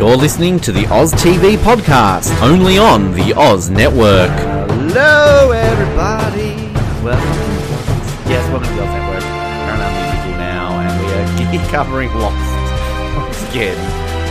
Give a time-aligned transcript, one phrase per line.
[0.00, 4.30] You're listening to the Oz TV podcast, only on the Oz Network.
[4.30, 6.54] Hello, everybody.
[7.04, 7.50] Welcome.
[8.26, 9.22] Yes, welcome to the Oz Network.
[9.22, 12.34] Paramount Musical now, and we are covering Lost
[13.14, 13.76] once again.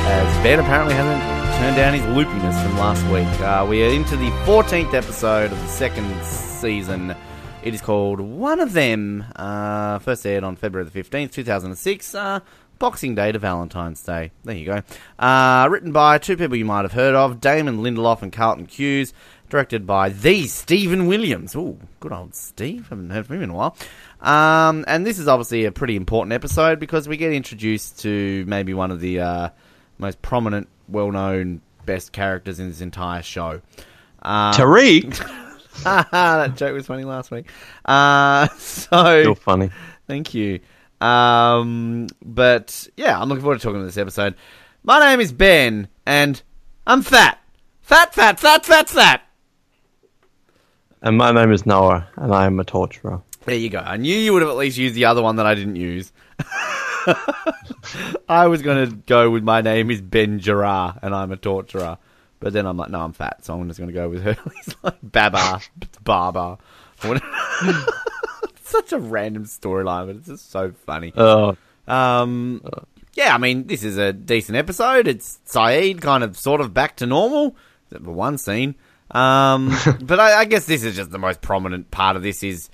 [0.08, 3.40] As Ben apparently hasn't turned down his loopiness from last week.
[3.40, 7.16] Uh, we are into the 14th episode of the second season.
[7.62, 9.24] It is called One of Them.
[9.36, 12.16] Uh, first aired on February the 15th, 2006.
[12.16, 12.40] Uh,
[12.80, 14.32] Boxing Day to Valentine's Day.
[14.44, 14.82] There you go.
[15.20, 19.14] Uh, written by two people you might have heard of Damon Lindelof and Carlton Cuse.
[19.50, 21.56] Directed by the Stephen Williams.
[21.56, 22.88] Ooh, good old Steve.
[22.90, 23.76] Haven't heard from him in a while.
[24.22, 28.74] Um, and this is obviously a pretty important episode because we get introduced to maybe
[28.74, 29.50] one of the uh,
[29.98, 33.62] most prominent, well known, best characters in this entire show.
[34.22, 35.18] Um, Tariq,
[35.84, 37.48] that joke was funny last week.
[37.86, 39.72] Uh, so you're funny.
[40.08, 40.60] Thank you.
[41.02, 44.36] Um, but yeah, I'm looking forward to talking to this episode.
[44.84, 46.42] My name is Ben, and
[46.86, 47.40] I'm fat.
[47.82, 49.22] Fat, fat, fat, fat, fat.
[51.02, 53.22] And my name is Noah, and I am a torturer.
[53.46, 53.80] There you go.
[53.80, 56.12] I knew you would have at least used the other one that I didn't use.
[58.30, 61.98] I was going to go with my name is Ben Gerard, and I'm a torturer.
[62.40, 64.38] But then I'm like, no, I'm fat, so I'm just going to go with her.
[64.66, 65.62] He's like Baba,
[66.04, 66.58] Baba.
[68.70, 71.12] Such a random storyline, but it's just so funny.
[71.16, 71.58] Oh,
[71.88, 72.62] Um,
[73.14, 75.08] yeah, I mean, this is a decent episode.
[75.08, 77.56] It's Sayid kind of sort of back to normal,
[77.88, 78.76] except for one scene.
[79.12, 82.70] Um, but I, I guess this is just the most prominent part of this is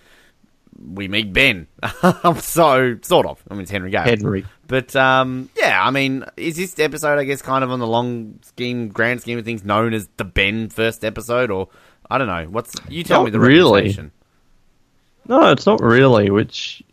[0.78, 1.68] we meet Ben.
[2.42, 3.42] so, sort of.
[3.50, 4.04] I mean, it's Henry Gale.
[4.04, 4.46] Henry.
[4.68, 8.40] But, um, yeah, I mean, is this episode, I guess, kind of on the long
[8.44, 11.50] scheme, grand scheme of things, known as the Ben first episode?
[11.52, 11.70] Or,
[12.10, 12.46] I don't know.
[12.50, 13.84] What's, you tell Not me the really.
[13.84, 14.12] reputation.
[15.28, 16.30] No, it's not really.
[16.30, 16.84] Which,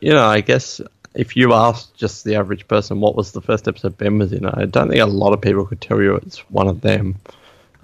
[0.00, 0.80] you know, I guess
[1.14, 4.46] if you asked just the average person what was the first episode Ben was in,
[4.46, 7.16] I don't think a lot of people could tell you it's one of them.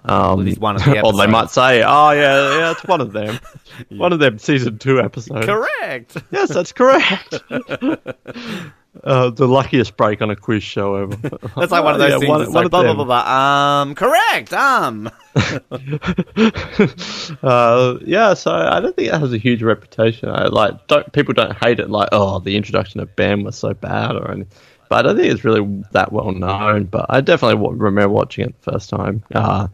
[0.07, 3.13] Um, Well, one of the or they might say, "Oh yeah, yeah, it's one of
[3.13, 3.41] them,
[3.89, 6.17] one of them season two episodes." Correct.
[6.31, 7.35] Yes, that's correct.
[9.03, 11.17] uh, the luckiest break on a quiz show ever.
[11.57, 12.29] That's like one of those Yeah, things.
[12.29, 13.81] one- one like of blah, blah, blah, blah.
[13.83, 14.53] Um, correct.
[14.53, 15.11] Um,
[17.43, 20.29] uh, yeah, so I don't think it has a huge reputation.
[20.29, 23.75] I like don't people don't hate it like oh the introduction of Ben was so
[23.75, 24.51] bad or anything.
[24.89, 26.85] But I don't think it's really that well known.
[26.85, 29.69] But I definitely w- remember watching it the first time because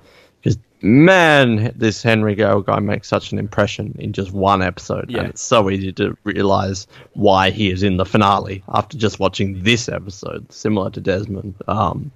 [0.82, 5.20] man, this Henry Gale guy makes such an impression in just one episode, Yeah.
[5.20, 9.62] and it's so easy to realize why he is in the finale after just watching
[9.62, 11.54] this episode, similar to Desmond.
[11.68, 12.10] Um,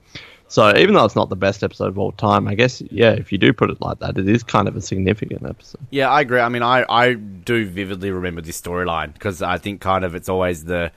[0.48, 3.32] so even though it's not the best episode of all time, I guess yeah, if
[3.32, 5.80] you do put it like that, it is kind of a significant episode.
[5.90, 6.40] yeah, I agree.
[6.40, 10.28] I mean, I, I do vividly remember this storyline because I think kind of it's
[10.28, 10.92] always the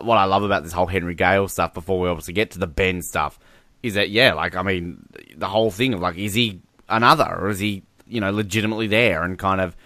[0.00, 1.74] what I love about this whole Henry Gale stuff.
[1.74, 3.38] Before we obviously get to the Ben stuff,
[3.82, 7.50] is that yeah, like I mean, the whole thing of like, is he another or
[7.50, 9.76] is he you know legitimately there and kind of.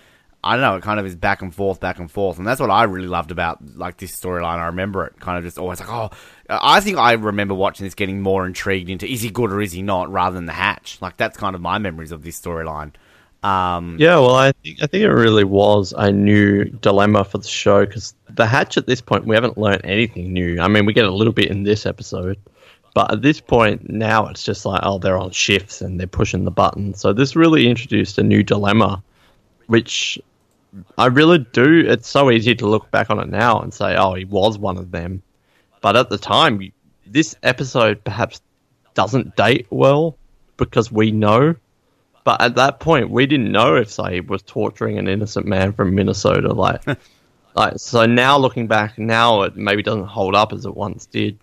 [0.44, 0.76] I don't know.
[0.76, 3.08] It kind of is back and forth, back and forth, and that's what I really
[3.08, 4.58] loved about like this storyline.
[4.58, 6.10] I remember it kind of just always like, oh,
[6.48, 9.72] I think I remember watching this, getting more intrigued into is he good or is
[9.72, 10.98] he not, rather than the hatch.
[11.00, 12.92] Like that's kind of my memories of this storyline.
[13.42, 17.48] Um, Yeah, well, I think I think it really was a new dilemma for the
[17.48, 20.60] show because the Hatch at this point we haven't learned anything new.
[20.60, 22.38] I mean, we get a little bit in this episode,
[22.96, 26.46] but at this point now it's just like oh they're on shifts and they're pushing
[26.46, 26.94] the button.
[26.94, 29.02] So this really introduced a new dilemma,
[29.66, 30.18] which
[30.96, 31.84] I really do.
[31.86, 34.78] It's so easy to look back on it now and say oh he was one
[34.78, 35.20] of them,
[35.82, 36.72] but at the time
[37.06, 38.40] this episode perhaps
[38.94, 40.16] doesn't date well
[40.56, 41.54] because we know
[42.24, 45.94] but at that point, we didn't know if Sayid was torturing an innocent man from
[45.94, 46.52] Minnesota.
[46.52, 46.82] Like,
[47.54, 51.38] like so now looking back, now it maybe doesn't hold up as it once did.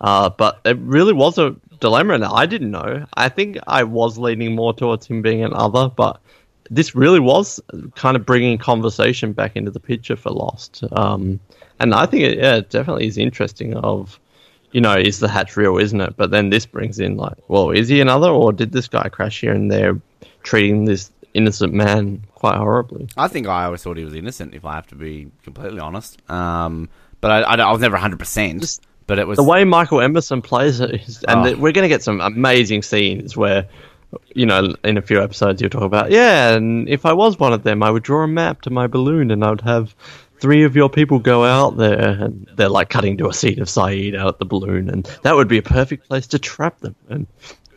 [0.00, 3.06] Uh, but it really was a dilemma, and I didn't know.
[3.14, 6.20] I think I was leaning more towards him being an other, but
[6.70, 7.60] this really was
[7.94, 10.84] kind of bringing conversation back into the picture for Lost.
[10.92, 11.40] Um,
[11.80, 13.74] and I think it, yeah, it definitely is interesting.
[13.74, 14.18] Of
[14.72, 16.16] you know, is the hatch real, isn't it?
[16.16, 19.40] But then this brings in like, well, is he another, or did this guy crash
[19.40, 19.98] here and there,
[20.42, 23.08] treating this innocent man quite horribly?
[23.16, 26.20] I think I always thought he was innocent, if I have to be completely honest.
[26.30, 26.88] Um,
[27.20, 28.78] but I, I, I was never hundred percent.
[29.06, 31.50] But it was The way Michael Emerson plays it, is, and Oh.
[31.50, 33.66] the- we're going to get some amazing scenes where,
[34.34, 37.52] you know, in a few episodes you'll talk about, yeah, and if I was one
[37.52, 39.94] of them, I would draw a map to my balloon, and I would have
[40.40, 43.68] three of your people go out there, and they're like cutting to a scene of
[43.68, 46.94] Sayid out at the balloon, and that would be a perfect place to trap them.
[47.08, 47.26] And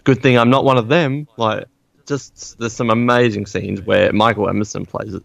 [0.03, 1.27] good thing I'm not one of them.
[1.37, 1.65] Like,
[2.07, 5.23] just there's some amazing scenes where Michael Emerson plays it.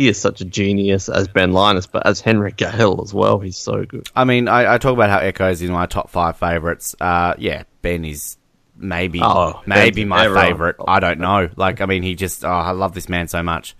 [0.00, 3.58] He is such a genius as Ben Linus, but as Henry Gale as well, he's
[3.58, 4.08] so good.
[4.16, 6.94] I mean, I, I talk about how Eko's is my top five favorites.
[6.98, 8.38] Uh, yeah, Ben is
[8.76, 10.44] maybe Oh, maybe my everyone.
[10.46, 10.76] favorite.
[10.88, 11.50] I don't know.
[11.54, 13.76] Like I mean, he just oh, I love this man so much.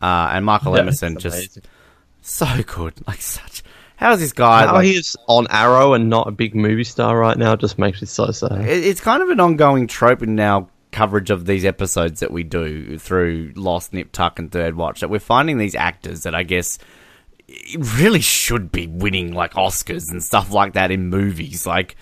[0.00, 1.58] Uh, and Michael Yeah, Emerson just
[2.20, 2.94] so good.
[3.06, 3.62] Like such.
[3.96, 4.66] How is this guy?
[4.66, 7.78] How like- he is on Arrow and not a big movie star right now just
[7.78, 8.60] makes me so sad.
[8.62, 12.44] It- It's kind of an ongoing trope in our coverage of these episodes that we
[12.44, 16.44] do through Lost, Nip Tuck, and Third Watch that we're finding these actors that I
[16.44, 16.78] guess
[17.96, 21.66] really should be winning like Oscars and stuff like that in movies.
[21.66, 21.96] Like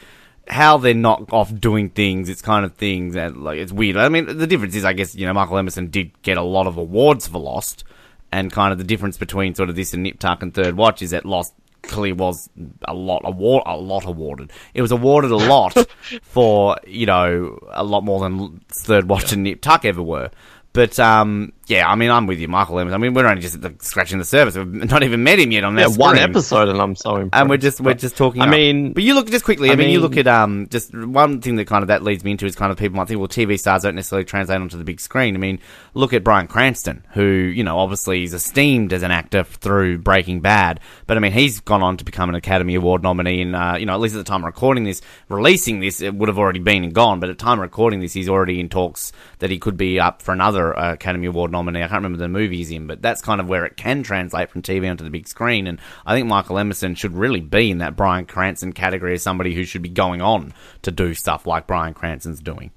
[0.47, 3.97] how they're not off doing things, it's kind of things that like it's weird.
[3.97, 6.67] I mean, the difference is, I guess you know, Michael Emerson did get a lot
[6.67, 7.85] of awards for Lost,
[8.31, 11.01] and kind of the difference between sort of this and Nip Tuck and Third Watch
[11.01, 12.49] is that Lost clearly was
[12.87, 14.53] a lot award a lot awarded.
[14.75, 15.75] It was awarded a lot
[16.23, 20.31] for you know a lot more than Third Watch and Nip Tuck ever were.
[20.73, 22.95] But um, yeah, I mean, I'm with you, Michael Emerson.
[22.95, 24.57] I mean, we're only just the, scratching the surface.
[24.57, 27.41] We've not even met him yet on Yeah, that one episode and I'm so impressed.
[27.41, 28.43] And we're just we're just talking.
[28.43, 28.51] I up.
[28.51, 29.71] mean- but you look just quickly.
[29.71, 32.25] I, I mean, you look at um just one thing that kind of that leads
[32.25, 34.77] me into is kind of people might think, well, TV stars don't necessarily translate onto
[34.77, 35.37] the big screen.
[35.37, 35.61] I mean,
[35.95, 40.41] look at Bryan Cranston, who you know obviously is esteemed as an actor through Breaking
[40.41, 43.77] Bad, but I mean he's gone on to become an Academy Award nominee, and uh,
[43.79, 46.39] you know at least at the time of recording this, releasing this, it would have
[46.39, 47.21] already been and gone.
[47.21, 50.01] But at the time of recording this, he's already in talks that he could be
[50.01, 51.83] up for another uh, Academy Award nominee.
[51.83, 54.51] I can't remember the movie he's in, but that's kind of where it can translate
[54.51, 55.69] from TV onto the big screen.
[55.69, 59.55] And I think Michael Emerson should really be in that Bryan Cranston category as somebody
[59.55, 60.53] who should be going on
[60.83, 62.73] to do stuff like Bryan Cranston's doing.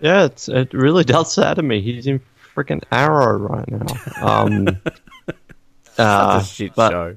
[0.00, 1.82] Yeah, it's, it really does sadden me.
[1.82, 2.20] He's in
[2.54, 3.86] freaking Arrow right now.
[4.22, 4.80] Um,
[5.98, 7.16] uh, shit but, show.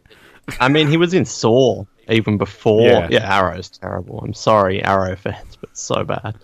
[0.60, 2.82] I mean, he was in Saw even before.
[2.82, 3.08] Yeah.
[3.10, 4.20] Yeah, Arrow's terrible.
[4.20, 6.36] I'm sorry, Arrow fans, but so bad.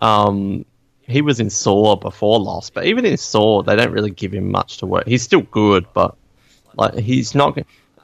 [0.00, 0.64] Um,
[1.12, 4.50] he was in Saw before Lost, but even in Saw, they don't really give him
[4.50, 5.06] much to work.
[5.06, 6.16] He's still good, but
[6.76, 7.58] like he's not.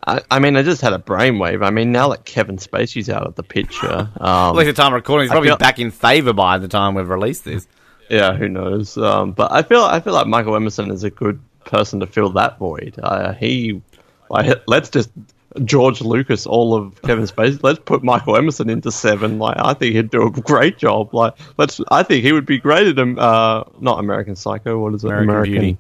[0.07, 1.67] I, I mean, I just had a brainwave.
[1.67, 4.93] I mean, now that Kevin Spacey's out of the picture, um, At least the time
[4.93, 7.67] of recording, he's probably feel- back in favour by the time we've released this.
[8.09, 8.97] Yeah, who knows?
[8.97, 12.31] Um, but I feel I feel like Michael Emerson is a good person to fill
[12.31, 12.95] that void.
[13.03, 13.83] Uh, he,
[14.31, 15.11] like, let's just
[15.65, 17.61] George Lucas all of Kevin Spacey.
[17.63, 19.39] Let's put Michael Emerson into Seven.
[19.39, 21.15] Like, I think he'd do a great job.
[21.15, 21.81] Like, let's.
[21.91, 24.79] I think he would be great at um, uh, not American Psycho.
[24.79, 25.11] What is it?
[25.11, 25.79] American Beauty.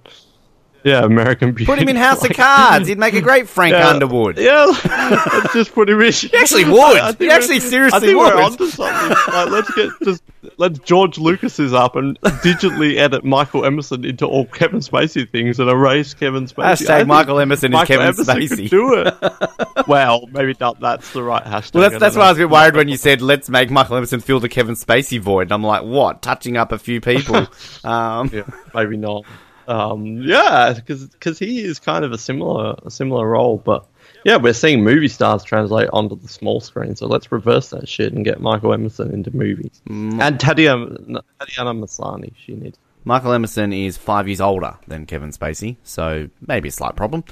[0.85, 1.67] Yeah, American Beauty.
[1.67, 2.89] Put him in House of Cards.
[2.89, 4.39] He'd make a great Frank yeah, Underwood.
[4.39, 6.13] Yeah, let's just put him in.
[6.13, 7.17] He actually would.
[7.19, 8.35] He actually seriously I think would.
[8.35, 9.35] we're onto something.
[9.35, 10.23] Like, let's get just
[10.57, 15.69] let's George Lucas's up and digitally edit Michael Emerson into all Kevin Spacey things and
[15.69, 16.87] erase Kevin Spacey.
[16.87, 18.71] Hashtag Michael Emerson is Kevin Emerson Spacey.
[18.71, 19.89] Do it.
[19.89, 20.81] well, maybe not.
[20.81, 21.75] That's the right hashtag.
[21.75, 23.97] Well, that's, that's why I was a bit worried when you said, let's make Michael
[23.97, 25.43] Emerson fill the Kevin Spacey void.
[25.43, 26.23] And I'm like, what?
[26.23, 27.47] Touching up a few people.
[27.85, 28.43] Um, Yeah,
[28.75, 29.25] maybe not.
[29.69, 33.87] Um, yeah, because he is kind of a similar a similar role, but
[34.25, 36.97] yeah, we're seeing movie stars translate onto the small screen.
[36.97, 39.81] So let's reverse that shit and get Michael Emerson into movies.
[39.87, 42.79] And Tatiana, Tatiana Maslany, she needs.
[43.05, 47.25] Michael Emerson is five years older than Kevin Spacey, so maybe a slight problem.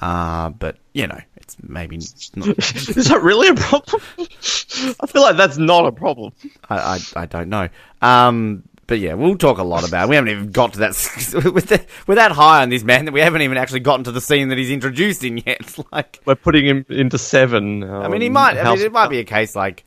[0.00, 1.96] Uh, but, you know, it's maybe
[2.34, 2.58] not.
[2.58, 4.02] is that really a problem?
[4.18, 6.32] I feel like that's not a problem.
[6.68, 7.68] I, I, I don't know.
[8.02, 10.04] Um, but yeah, we'll talk a lot about.
[10.04, 10.08] It.
[10.10, 10.90] We haven't even got to that
[11.54, 14.12] with the, we're that high on this man that we haven't even actually gotten to
[14.12, 15.78] the scene that he's introduced in yet.
[15.92, 17.84] like, We're putting him into seven.
[17.84, 18.58] I mean, he um, might.
[18.58, 19.86] I mean, it might be a case like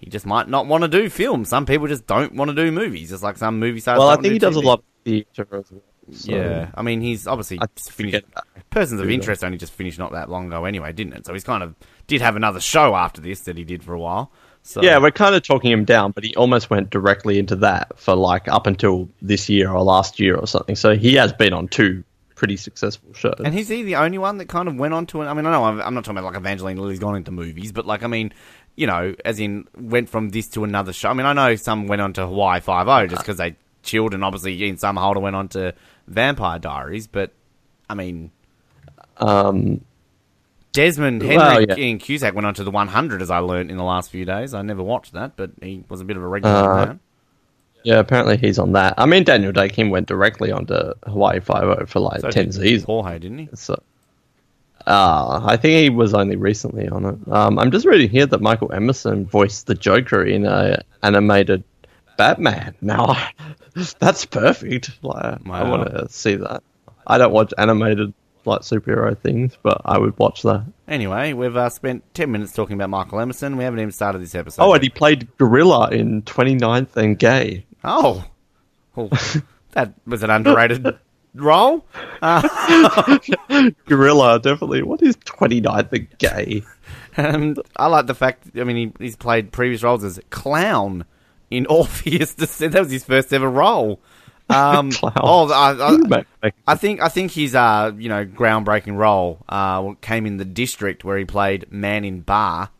[0.00, 1.44] he just might not want to do film.
[1.44, 4.00] Some people just don't want to do movies, just like some movie stars.
[4.00, 5.82] Well, I think he do does a lot of theatre as well.
[6.10, 8.24] so- Yeah, I mean, he's obviously finished.
[8.70, 9.08] Persons of.
[9.08, 11.24] Interest only just finished not that long ago, anyway, didn't it?
[11.24, 11.76] So he's kind of
[12.08, 14.32] did have another show after this that he did for a while.
[14.62, 17.98] So Yeah, we're kind of talking him down, but he almost went directly into that
[17.98, 20.76] for like up until this year or last year or something.
[20.76, 23.40] So he has been on two pretty successful shows.
[23.44, 25.26] And is he the only one that kind of went on to it?
[25.26, 27.72] I mean, I know I'm, I'm not talking about like Evangeline Lilly's gone into movies,
[27.72, 28.32] but like, I mean,
[28.76, 31.10] you know, as in went from this to another show.
[31.10, 34.14] I mean, I know some went on to Hawaii Five O just because they chilled,
[34.14, 35.74] and obviously Ian Somerhalder went on to
[36.06, 37.06] Vampire Diaries.
[37.06, 37.32] But
[37.90, 38.30] I mean,
[39.18, 39.82] um,
[40.72, 41.76] Desmond Henry Well, yeah.
[41.76, 44.54] Ian Cusick went on to the 100, as I learnt in the last few days.
[44.54, 46.54] I never watched that, but he was a bit of a regular.
[46.54, 46.98] Uh, that.
[47.82, 48.94] yeah, apparently he's on that.
[48.96, 50.74] I mean, Daniel Dae Kim went directly onto
[51.04, 52.84] Hawaii Five O for like So ten did seasons.
[52.84, 53.48] Jorge, didn't he?
[53.54, 53.82] So,
[54.86, 57.32] uh, I think he was only recently on it.
[57.32, 61.64] Um, I'm just reading here that Michael Emerson voiced the Joker in a animated
[62.16, 62.74] Batman.
[62.80, 63.16] Now,
[63.98, 64.90] that's perfect.
[65.02, 66.62] Like, I want to see that.
[67.06, 68.12] I don't watch animated
[68.46, 70.64] like superhero things, but I would watch that.
[70.88, 73.56] Anyway, we've uh, spent 10 minutes talking about Michael Emerson.
[73.56, 74.62] We haven't even started this episode.
[74.62, 77.66] Oh, and he played Gorilla in 29th and Gay.
[77.84, 78.24] Oh,
[78.94, 79.08] well,
[79.72, 80.86] that was an underrated
[81.34, 81.86] role.
[83.86, 84.82] Gorilla, definitely.
[84.82, 86.62] What is 29th and Gay?
[87.16, 88.50] And I like the fact.
[88.56, 91.04] I mean, he, he's played previous roles as clown
[91.50, 92.72] in Orpheus Descent.
[92.72, 94.00] That was his first ever role.
[94.50, 98.96] Um, oh, I, I, Make- make- I think I think his uh you know groundbreaking
[98.96, 102.70] role uh came in the District where he played Man in Bar.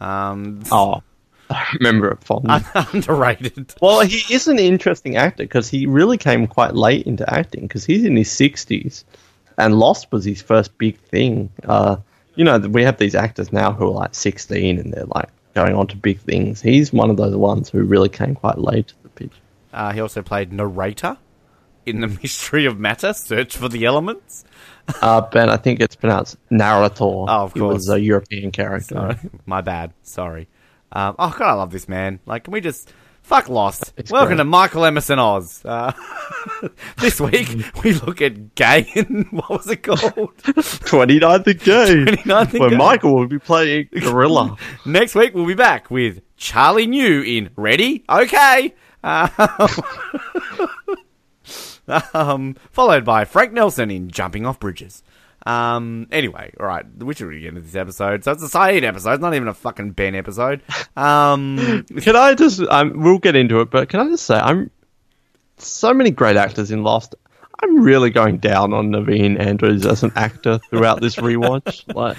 [0.00, 1.02] Um, oh,
[1.50, 2.60] I remember it fondly.
[2.92, 3.74] underrated.
[3.80, 7.84] Well, he is an interesting actor because he really came quite late into acting because
[7.84, 9.04] he's in his 60s
[9.56, 11.50] and Lost was his first big thing.
[11.64, 11.96] Uh,
[12.34, 15.74] you know, we have these actors now who are like 16 and they're like going
[15.76, 16.60] on to big things.
[16.60, 19.03] He's one of those ones who really came quite late to the picture.
[19.74, 21.18] Uh, he also played narrator
[21.86, 24.44] in the Mystery of Matter: Search for the Elements.
[25.02, 27.04] Uh, ben, I think it's pronounced narrator.
[27.04, 27.54] Oh, of course.
[27.54, 28.94] He was a European character.
[28.94, 29.16] Sorry,
[29.46, 29.92] my bad.
[30.02, 30.48] Sorry.
[30.92, 32.20] Um, oh god, I love this man.
[32.26, 33.92] Like, can we just fuck Lost?
[33.96, 34.36] It's Welcome great.
[34.38, 35.62] to Michael Emerson Oz.
[35.64, 35.92] Uh,
[36.98, 37.48] this week
[37.82, 40.36] we look at Gay and what was it called?
[40.36, 42.06] 29th of Game.
[42.06, 42.78] 29th of Where Game.
[42.78, 44.56] Michael will be playing Gorilla.
[44.84, 48.04] Next week we'll be back with Charlie New in Ready?
[48.08, 48.74] Okay.
[49.04, 49.30] Um,
[52.14, 55.02] um, followed by Frank Nelson in Jumping Off Bridges.
[55.46, 58.24] Um, anyway, all right, we should really get into this episode.
[58.24, 60.62] So it's a Sayid episode, it's not even a fucking Ben episode.
[60.96, 62.60] Um, Can I just?
[62.60, 64.70] Um, we'll get into it, but can I just say, I'm
[65.58, 67.14] so many great actors in Lost.
[67.62, 71.84] I'm really going down on Naveen Andrews as an actor throughout this rewatch.
[71.94, 72.16] Like,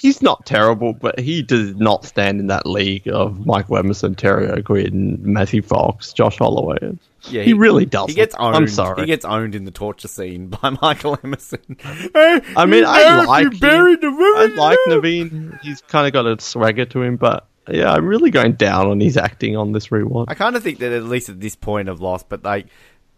[0.00, 4.48] he's not terrible, but he does not stand in that league of Michael Emerson, Terry
[4.48, 6.96] O'Quinn, Matthew Fox, Josh Holloway.
[7.24, 8.08] Yeah, he, really does.
[8.08, 8.56] He gets owned.
[8.56, 9.02] I'm sorry.
[9.02, 11.76] He gets owned in the torture scene by Michael Emerson.
[12.14, 13.62] I mean, I like him.
[13.62, 15.60] I like Naveen.
[15.60, 19.00] He's kind of got a swagger to him, but yeah, I'm really going down on
[19.00, 20.26] his acting on this rewatch.
[20.28, 22.68] I kind of think that at least at this point of Lost, but like,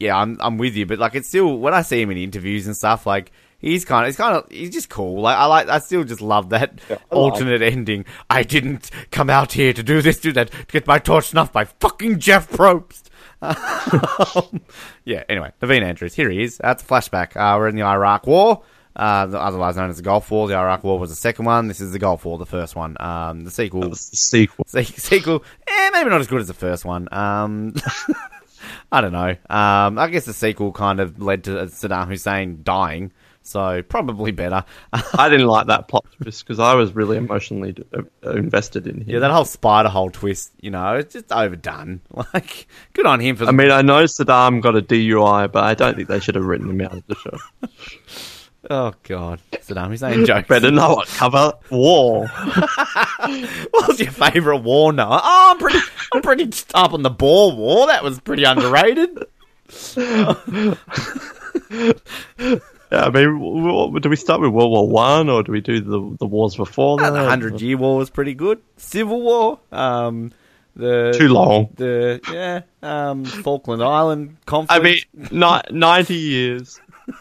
[0.00, 0.84] yeah, I'm I'm with you.
[0.84, 3.30] But like, it's still when I see him in interviews and stuff, like
[3.62, 5.22] he's kind of he's kind of he's just cool.
[5.22, 8.04] Like I like I still just love that like- alternate ending.
[8.28, 11.54] I didn't come out here to do this, do that, to get my torch snuffed
[11.54, 13.04] by fucking Jeff Probst.
[13.40, 14.60] Um,
[15.04, 15.24] yeah.
[15.28, 16.58] Anyway, Naveen Andrews, here he is.
[16.58, 17.36] That's a flashback.
[17.36, 18.62] Uh, we're in the Iraq War.
[18.94, 20.48] Uh, otherwise known as the Gulf War.
[20.48, 21.66] The Iraq War was the second one.
[21.66, 22.96] This is the Gulf War, the first one.
[23.00, 24.64] Um, the sequel the sequel.
[24.68, 27.08] Se- sequel, eh, maybe not as good as the first one.
[27.10, 27.74] Um,
[28.92, 29.30] I don't know.
[29.48, 33.12] Um, I guess the sequel kind of led to Saddam Hussein dying,
[33.42, 34.64] so probably better.
[34.92, 39.04] I didn't like that plot twist because I was really emotionally uh, invested in him.
[39.08, 42.00] yeah, that whole spider hole twist, you know, it's just overdone.
[42.34, 43.44] Like, good on him for.
[43.44, 46.34] The- I mean, I know Saddam got a DUI, but I don't think they should
[46.36, 47.38] have written him out of the show.
[48.70, 50.48] oh god, Saddam Hussein jokes.
[50.48, 52.26] Better know what cover war.
[52.28, 55.20] What was your favourite war, Noah?
[55.22, 55.78] Oh, I'm pretty,
[56.14, 57.86] I'm pretty up on the Boer War.
[57.88, 59.18] That was pretty underrated.
[62.92, 66.16] Yeah, I mean, do we start with World War One or do we do the
[66.18, 67.10] the wars before that?
[67.10, 68.60] the Hundred Year War was pretty good.
[68.76, 70.30] Civil War, um,
[70.76, 71.70] the Too long.
[71.76, 74.78] the yeah, um, Falkland Island conflict.
[74.78, 76.80] I mean, ni- ninety years.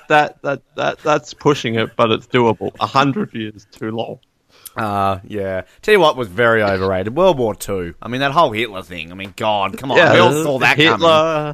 [0.10, 2.72] That that that that's pushing it, but it's doable.
[2.80, 4.20] A hundred years too long.
[4.78, 5.62] uh, yeah.
[5.82, 7.16] Tell you what was very overrated.
[7.16, 7.96] World War Two.
[8.02, 9.12] I mean, that whole Hitler thing.
[9.12, 10.92] I mean, God, come on, we all saw that coming.
[10.92, 11.54] Hitler,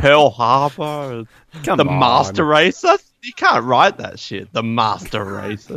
[0.00, 1.24] Pearl Harbor,
[1.64, 1.98] Come the on.
[1.98, 2.80] master race.
[2.80, 4.52] That's, you can't write that shit.
[4.52, 5.70] The master race.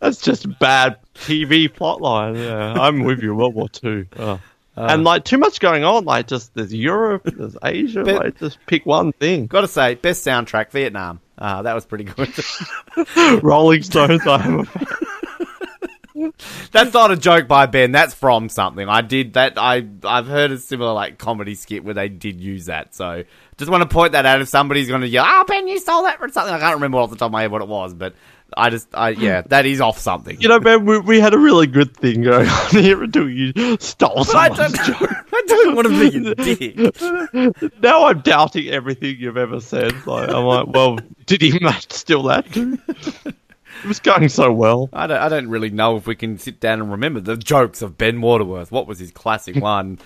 [0.00, 2.36] That's just bad TV plotline.
[2.36, 3.34] Yeah, I'm with you.
[3.34, 4.06] World War Two.
[4.16, 4.40] Oh.
[4.76, 6.04] and like too much going on.
[6.04, 8.04] Like just there's Europe, there's Asia.
[8.04, 9.46] But- like just pick one thing.
[9.46, 11.20] Got to say, best soundtrack, Vietnam.
[11.36, 12.32] Uh, that was pretty good.
[13.42, 14.26] Rolling Stones.
[14.26, 14.86] I am a fan.
[16.72, 17.92] That's not a joke by Ben.
[17.92, 18.88] That's from something.
[18.88, 19.54] I did that.
[19.56, 22.94] I I've heard a similar like comedy skit where they did use that.
[22.94, 23.22] So
[23.58, 24.40] just want to point that out.
[24.40, 26.98] If somebody's going to yell, "Oh, Ben, you stole that from something," I can't remember
[26.98, 28.14] off the top of my head what it was, but
[28.56, 29.48] I just, I yeah, hmm.
[29.48, 30.40] that is off something.
[30.40, 33.52] You know, man, we, we had a really good thing going on here until you
[33.78, 35.10] stole I someone's don't, joke.
[35.32, 37.82] I don't want to be a dick.
[37.82, 39.94] Now I'm doubting everything you've ever said.
[40.06, 41.50] Like, I'm like, well, did he
[41.90, 42.78] steal that too?
[43.82, 44.88] It was going so well.
[44.92, 47.82] I don't, I don't really know if we can sit down and remember the jokes
[47.82, 48.72] of Ben Waterworth.
[48.72, 49.98] What was his classic one?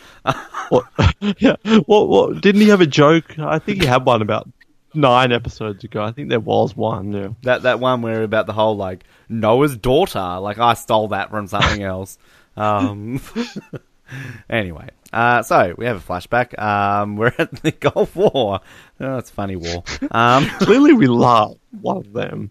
[0.68, 0.84] What,
[1.38, 3.38] yeah, what, what, didn't he have a joke?
[3.38, 4.48] I think he had one about
[4.94, 6.02] nine episodes ago.
[6.02, 7.12] I think there was one.
[7.12, 7.28] Yeah.
[7.42, 10.38] That that one where about the whole like Noah's daughter.
[10.38, 12.18] Like I stole that from something else.
[12.56, 13.20] Um,
[14.50, 16.58] anyway, uh, so we have a flashback.
[16.58, 18.60] Um, we're at the Gulf War.
[19.00, 19.84] Oh, a funny war.
[20.10, 21.06] Um, Clearly, we
[21.72, 22.50] love one of them.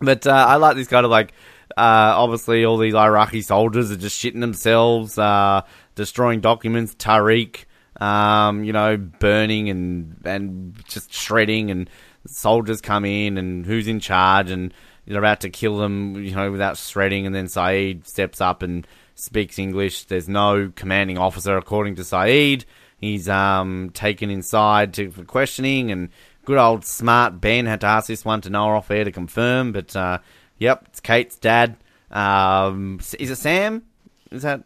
[0.00, 1.32] but uh, I like this kind of like.
[1.76, 5.62] Uh, obviously, all these Iraqi soldiers are just shitting themselves, uh,
[5.94, 6.96] destroying documents.
[6.96, 7.64] Tariq,
[8.00, 11.88] um, you know, burning and and just shredding, and
[12.26, 14.74] soldiers come in, and who's in charge, and
[15.06, 18.86] they're about to kill them, you know, without shredding, and then Sayid steps up and
[19.14, 20.04] speaks English.
[20.04, 22.64] There's no commanding officer, according to Sayid.
[22.98, 26.10] He's um, taken inside to, for questioning, and
[26.44, 29.72] good old smart Ben had to ask this one to Noah off air to confirm.
[29.72, 30.18] But uh,
[30.58, 31.76] yep, it's Kate's dad.
[32.10, 33.82] Um, is it Sam?
[34.30, 34.64] Is that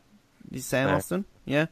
[0.53, 0.97] is Sam No.
[0.97, 1.25] Austin?
[1.45, 1.67] Yeah.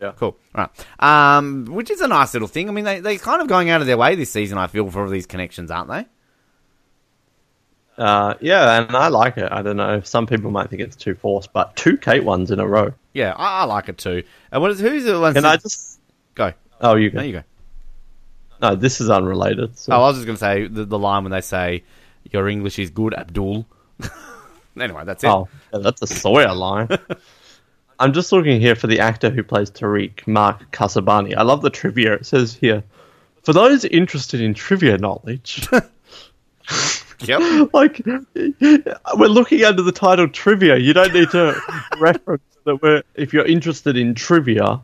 [0.00, 0.12] Yeah.
[0.16, 0.36] Cool.
[0.54, 0.68] All
[1.00, 1.36] right.
[1.38, 2.68] Um, which is a nice little thing.
[2.68, 4.58] I mean, they they're kind of going out of their way this season.
[4.58, 6.06] I feel for all these connections, aren't they?
[7.98, 9.52] Uh, yeah, and I like it.
[9.52, 10.00] I don't know.
[10.00, 12.92] Some people might think it's too forced, but two Kate ones in a row.
[13.12, 14.22] Yeah, I, I like it too.
[14.50, 15.34] And what is who's the one?
[15.34, 16.00] Can I just?
[16.34, 16.52] go?
[16.80, 17.18] Oh, you go.
[17.18, 17.42] There you go.
[18.62, 19.76] No, this is unrelated.
[19.76, 19.92] So.
[19.92, 21.82] Oh, I was just going to say the, the line when they say,
[22.30, 23.66] "Your English is good, Abdul."
[24.80, 25.28] anyway, that's it.
[25.28, 26.88] Oh, yeah, that's a Sawyer line.
[27.98, 31.36] I'm just looking here for the actor who plays Tariq, Mark Casabani.
[31.36, 32.14] I love the trivia.
[32.14, 32.82] It says here,
[33.42, 35.68] for those interested in trivia knowledge,
[37.20, 37.72] Yep.
[37.72, 40.76] like we're looking under the title trivia.
[40.78, 41.60] You don't need to
[41.98, 44.80] reference that we're if you're interested in trivia,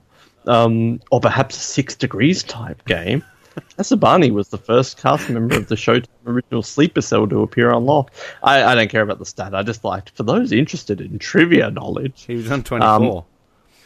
[0.46, 3.24] um, or perhaps a Six Degrees type game.
[3.78, 7.84] Casabani was the first cast member of the Showtime original Sleeper Cell to appear on
[7.84, 8.10] Lost.
[8.42, 9.54] I, I don't care about the stat.
[9.54, 12.24] I just liked for those interested in trivia knowledge.
[12.26, 13.24] He was on um, twenty four.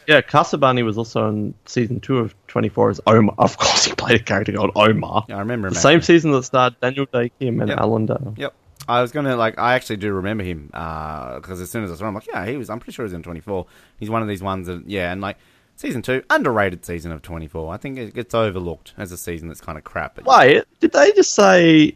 [0.07, 3.35] Yeah, Casabani was also on season two of 24 as Omar.
[3.37, 5.25] Of course, he played a character called Omar.
[5.29, 5.75] Yeah, I remember him.
[5.75, 7.77] The same season that starred Daniel Dae Kim and Yep.
[7.79, 8.33] Alan Dale.
[8.37, 8.53] Yep.
[8.85, 9.57] I was gonna like.
[9.57, 12.27] I actually do remember him uh, because as soon as I saw him, I'm like,
[12.27, 12.69] yeah, he was.
[12.69, 13.65] I'm pretty sure he was in 24.
[13.97, 15.37] He's one of these ones that, yeah, and like
[15.75, 17.73] season two, underrated season of 24.
[17.73, 20.15] I think it gets overlooked as a season that's kind of crap.
[20.15, 21.95] But Wait, did they just say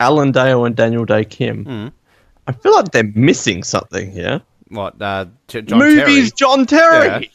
[0.00, 1.64] Alan Dale and Daniel Dae Kim?
[1.64, 1.88] Hmm.
[2.46, 4.40] I feel like they're missing something here.
[4.68, 5.00] what?
[5.02, 6.30] Uh, John Movies, Terry.
[6.36, 7.30] John Terry.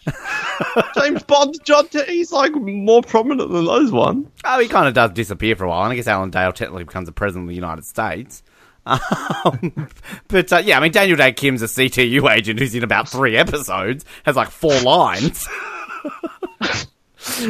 [0.95, 2.05] James Bond, John Terry.
[2.13, 4.27] He's like more prominent than those ones.
[4.43, 6.83] Oh, he kind of does disappear for a while, and I guess Alan Dale technically
[6.83, 8.41] becomes the president of the United States.
[8.85, 9.87] Um,
[10.27, 13.37] but uh, yeah, I mean Daniel Dae Kim's a CTU agent who's in about three
[13.37, 15.47] episodes, has like four lines.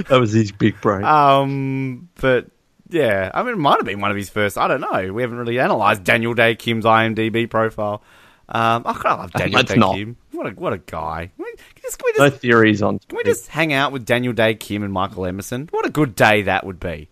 [0.08, 1.04] That was his big break.
[1.04, 2.48] Um, but
[2.90, 4.58] yeah, I mean, it might have been one of his first.
[4.58, 5.12] I don't know.
[5.14, 8.04] We haven't really analysed Daniel Dae Kim's IMDb profile.
[8.50, 9.96] Um, I kind of love Daniel Let's Day not.
[9.96, 10.18] Kim.
[10.32, 11.32] What a what a guy.
[11.36, 13.00] Can we can we no theories on.
[13.00, 15.70] can we just hang out with Daniel Dae Kim and Michael Emerson?
[15.72, 17.10] What a good day that would be.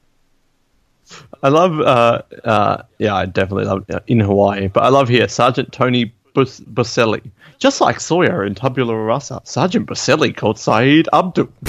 [1.43, 5.28] I love, uh, uh, yeah, I definitely love uh, in Hawaii, but I love here
[5.28, 9.41] Sergeant Tony Bus- Buscelli, just like Sawyer in Tabula Rasa.
[9.43, 11.50] Sergeant Buscelli called Sayid Abdul.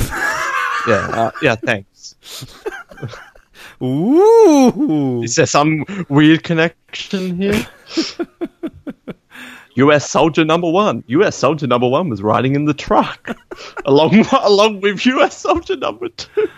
[0.86, 2.16] yeah, uh, yeah, thanks.
[3.82, 5.22] Ooh.
[5.22, 7.66] Is there some weird connection here?
[9.74, 10.08] U.S.
[10.08, 11.02] soldier number one.
[11.06, 11.34] U.S.
[11.34, 13.36] soldier number one was riding in the truck,
[13.86, 15.38] along along with U.S.
[15.38, 16.48] soldier number two.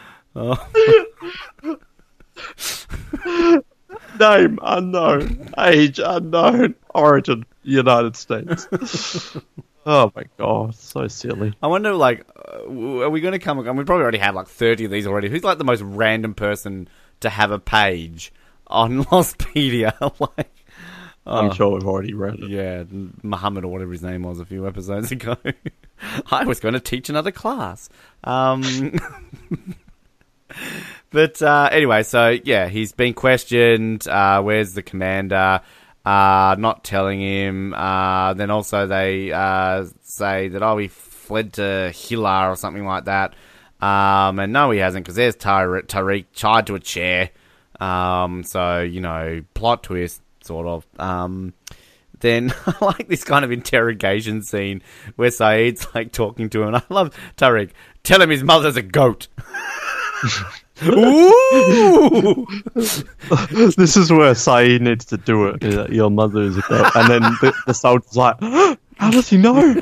[4.21, 8.67] Name unknown, age unknown, origin United States.
[9.87, 11.55] oh my god, so silly.
[11.63, 13.59] I wonder, like, uh, are we going to come?
[13.59, 15.29] We probably already have like thirty of these already.
[15.29, 16.89] Who's like the most random person
[17.21, 18.33] to have a page
[18.67, 19.93] on Lostpedia?
[20.37, 20.51] like,
[21.27, 22.51] I'm sure we've already read it.
[22.51, 22.85] yeah,
[23.23, 25.37] Muhammad or whatever his name was a few episodes ago.
[26.31, 27.89] I was going to teach another class.
[28.25, 28.99] Um,
[31.15, 34.09] but uh, anyway, so yeah, he's been questioned.
[34.09, 35.61] Uh, where's the commander?
[36.05, 37.73] Uh, not telling him.
[37.73, 43.05] Uh, then also they uh, say that oh, he fled to Hila or something like
[43.05, 43.35] that.
[43.81, 47.31] Um, and no, he hasn't because there's Tariq, Tariq tied to a chair.
[47.79, 50.85] Um, so you know, plot twist, sort of.
[50.99, 51.55] Um,
[52.19, 54.83] then I like this kind of interrogation scene
[55.15, 56.75] where Sayid's like talking to him.
[56.75, 57.71] And I love Tariq.
[58.03, 59.29] Tell him his mother's a goat.
[60.83, 62.47] Ooh!
[62.75, 65.61] this is where Sayid needs to do it.
[65.61, 66.91] that Your mother is a girl.
[66.95, 69.55] And then the, the soldier's like, How does he know?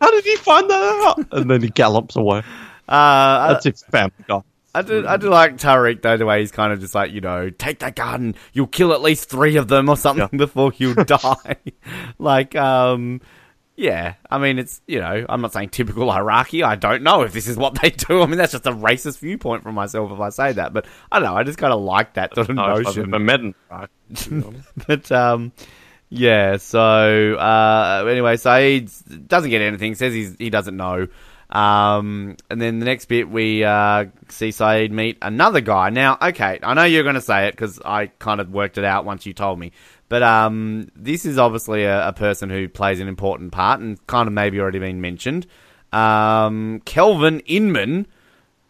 [0.00, 1.26] How did he find that out?
[1.32, 2.42] And then he gallops away.
[2.88, 4.42] Uh, That's his family guy.
[4.72, 7.20] I do, I do like Tariq though, the way he's kind of just like, you
[7.20, 10.94] know, take that gun, you'll kill at least three of them or something before you
[10.94, 11.56] die.
[12.18, 13.20] like, um,
[13.80, 16.62] yeah, I mean, it's, you know, I'm not saying typical Iraqi.
[16.62, 18.20] I don't know if this is what they do.
[18.20, 21.18] I mean, that's just a racist viewpoint from myself if I say that, but I
[21.18, 21.36] don't know.
[21.36, 23.10] I just kind of like that sort of No, I've notion.
[23.10, 23.54] never met him.
[23.70, 23.88] Right?
[24.16, 24.68] to be honest.
[24.86, 25.52] but um,
[26.10, 26.58] yeah.
[26.58, 29.94] So uh, anyway, Sayid doesn't get anything.
[29.94, 31.08] Says he's, he doesn't know.
[31.48, 35.90] Um, and then the next bit we uh, see Sayid meet another guy.
[35.90, 38.84] Now, okay, I know you're going to say it because I kind of worked it
[38.84, 39.72] out once you told me.
[40.10, 44.26] But um, this is obviously a, a person who plays an important part and kind
[44.26, 45.46] of maybe already been mentioned.
[45.92, 48.08] Um, Kelvin Inman.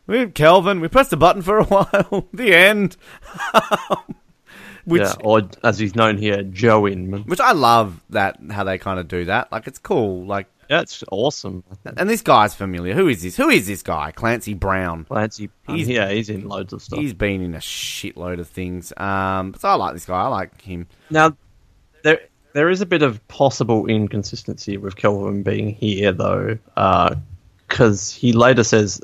[0.07, 0.81] We Kelvin.
[0.81, 2.29] We pressed a button for a while.
[2.35, 2.99] the end.
[4.85, 7.23] which yeah, or as he's known here, Joe Inman.
[7.23, 9.51] which I love that how they kind of do that.
[9.51, 10.27] Like it's cool.
[10.27, 11.65] Like, Yeah, it's awesome.
[11.97, 12.95] and this guy's familiar.
[12.95, 13.37] Who is this?
[13.37, 14.13] Who is this guy?
[14.13, 15.05] Clancy Brown.
[15.05, 17.01] Clancy, He's- yeah, he's in loads of stuff.
[17.01, 18.93] He's been in a shitload of things.
[18.97, 20.23] Um, so I like this guy.
[20.23, 20.87] I like him.
[21.11, 21.37] Now,
[22.05, 22.21] there
[22.53, 26.57] there is a bit of possible inconsistency with Kelvin being here, though,
[27.69, 29.01] because he later says,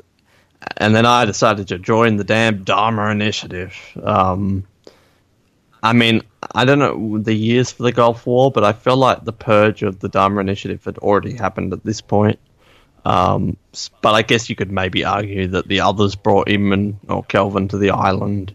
[0.77, 3.73] and then I decided to join the damn Dharma Initiative.
[4.03, 4.65] Um,
[5.83, 6.23] I mean,
[6.55, 9.83] I don't know the years for the Gulf War, but I feel like the purge
[9.83, 12.39] of the Dharma Initiative had already happened at this point.
[13.05, 13.55] Um,
[14.01, 17.77] but I guess you could maybe argue that the others brought him or Kelvin to
[17.77, 18.53] the island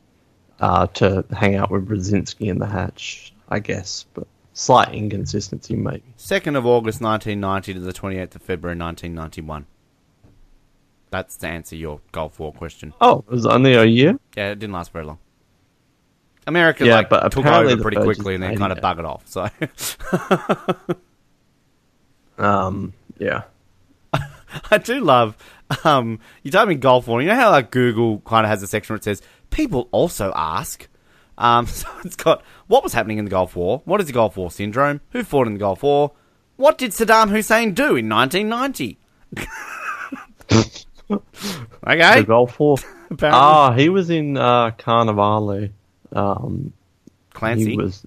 [0.60, 4.04] uh, to hang out with Radzinsky in the hatch, I guess.
[4.12, 6.02] But slight inconsistency, maybe.
[6.16, 9.66] Second of August, nineteen ninety, to the twenty eighth of February, nineteen ninety one.
[11.10, 12.92] That's to answer your Gulf War question.
[13.00, 14.18] Oh, it was only a year?
[14.36, 15.18] Yeah, it didn't last very long.
[16.46, 19.04] America Yeah, like, but took over pretty quickly and then eighty kind of bug it
[19.04, 19.26] off.
[19.26, 19.48] So
[22.38, 23.42] Um, yeah.
[24.70, 25.36] I do love.
[25.84, 27.22] Um, you type in Gulf War.
[27.22, 30.32] You know how like Google kind of has a section where it says people also
[30.34, 30.88] ask.
[31.38, 33.82] Um, so it's got what was happening in the Gulf War.
[33.84, 35.00] What is the Gulf War syndrome?
[35.10, 36.12] Who fought in the Gulf War?
[36.56, 38.98] What did Saddam Hussein do in 1990?
[41.86, 42.76] okay, The Gulf War.
[43.22, 45.70] Ah, he was in uh, Carnivale.
[46.12, 46.72] Um,
[47.32, 47.76] Clancy.
[47.76, 48.06] was.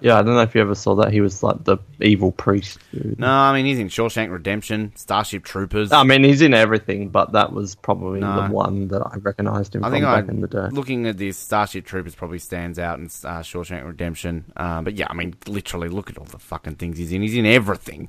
[0.00, 1.12] Yeah, I don't know if you ever saw that.
[1.12, 2.78] He was like the evil priest.
[2.92, 3.18] dude.
[3.18, 5.90] No, I mean he's in Shawshank Redemption, Starship Troopers.
[5.90, 8.46] I mean, he's in everything, but that was probably No.
[8.46, 10.68] the one that I recognised him I from think I, back in the day.
[10.70, 14.44] looking at this, Starship Troopers probably stands out in uh, Shawshank Redemption.
[14.56, 17.22] Um, but yeah, I mean, literally, look at all the fucking things he's in.
[17.22, 18.08] He's in everything.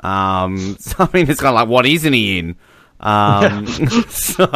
[0.00, 2.56] Um, so I mean, it's kind of like, what isn't he in?
[2.98, 3.64] Um,
[4.08, 4.50] so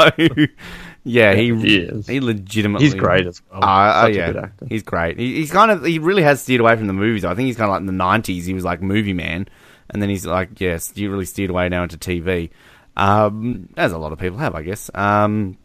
[1.04, 2.06] yeah, he He is.
[2.06, 3.64] he legitimately He's great as well.
[3.64, 4.66] Uh, oh yeah, good actor.
[4.68, 5.18] he's great.
[5.18, 7.24] He, he's kind of he really has steered away from the movies.
[7.24, 8.46] I think he's kind of like in the nineties.
[8.46, 9.48] He was like movie man,
[9.90, 12.50] and then he's like yes, you really steered away now into TV.
[12.96, 14.90] Um, as a lot of people have, I guess.
[14.94, 15.56] Um,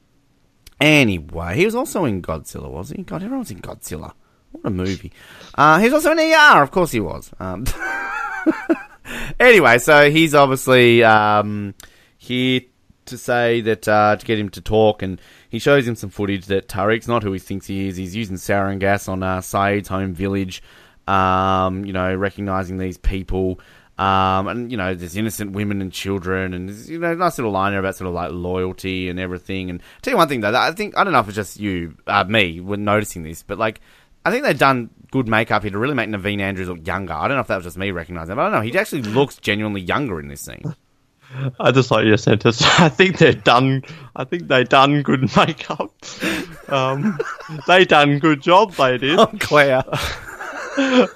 [0.80, 3.04] anyway, he was also in Godzilla, was he?
[3.04, 4.14] God, everyone's in Godzilla.
[4.52, 5.12] What a movie.
[5.56, 7.30] Uh, he was also in ER, of course he was.
[7.40, 7.66] Um,
[9.40, 11.74] anyway, so he's obviously um,
[12.18, 12.62] here
[13.08, 16.46] to say that uh, to get him to talk, and he shows him some footage
[16.48, 17.98] that Tariq's not who he thinks he is.
[17.98, 20.62] He's using sarin gas on uh, Sayid's home village.
[21.08, 23.62] Um, you know, recognizing these people.
[23.98, 27.52] Um, and you know, there's innocent women and children, and there's, you know, nice little
[27.52, 29.70] line there about sort of like loyalty and everything.
[29.70, 31.98] And tell you one thing though, I think I don't know if it's just you,
[32.06, 33.80] uh, me, when noticing this, but like,
[34.26, 37.14] I think they've done good makeup here to really make Naveen Andrews look younger.
[37.14, 38.70] I don't know if that was just me recognizing, but I don't know.
[38.70, 40.76] He actually looks genuinely younger in this scene.
[41.60, 42.62] I just like your sentence.
[42.80, 43.84] I think they're done.
[44.16, 45.92] I think they done good makeup.
[46.70, 47.20] Um,
[47.68, 48.74] they done good job.
[48.74, 49.20] They did.
[49.40, 49.84] Claire.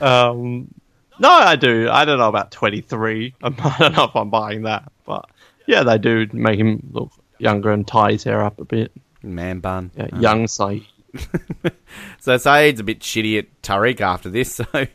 [0.00, 0.72] Um,
[1.18, 1.88] no, I do.
[1.90, 3.34] I don't know about twenty three.
[3.42, 5.28] I don't know if I'm buying that, but
[5.66, 8.92] yeah, they do make him look younger and tie his hair up a bit.
[9.22, 9.90] Man bun.
[9.96, 10.86] Yeah, young Sayid.
[12.20, 14.64] So Sayid's a bit shitty at Tariq after this, so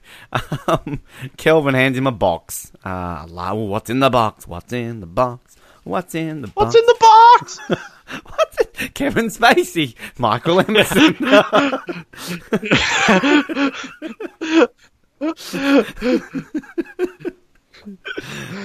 [0.67, 1.01] um,
[1.37, 2.71] Kelvin hands him a box.
[2.83, 4.47] Uh, what's in the box?
[4.47, 5.55] What's in the box?
[5.83, 6.55] What's in the box?
[6.55, 7.59] What's in the box?
[8.25, 11.15] What's in- Kevin Spacey, Michael Emerson.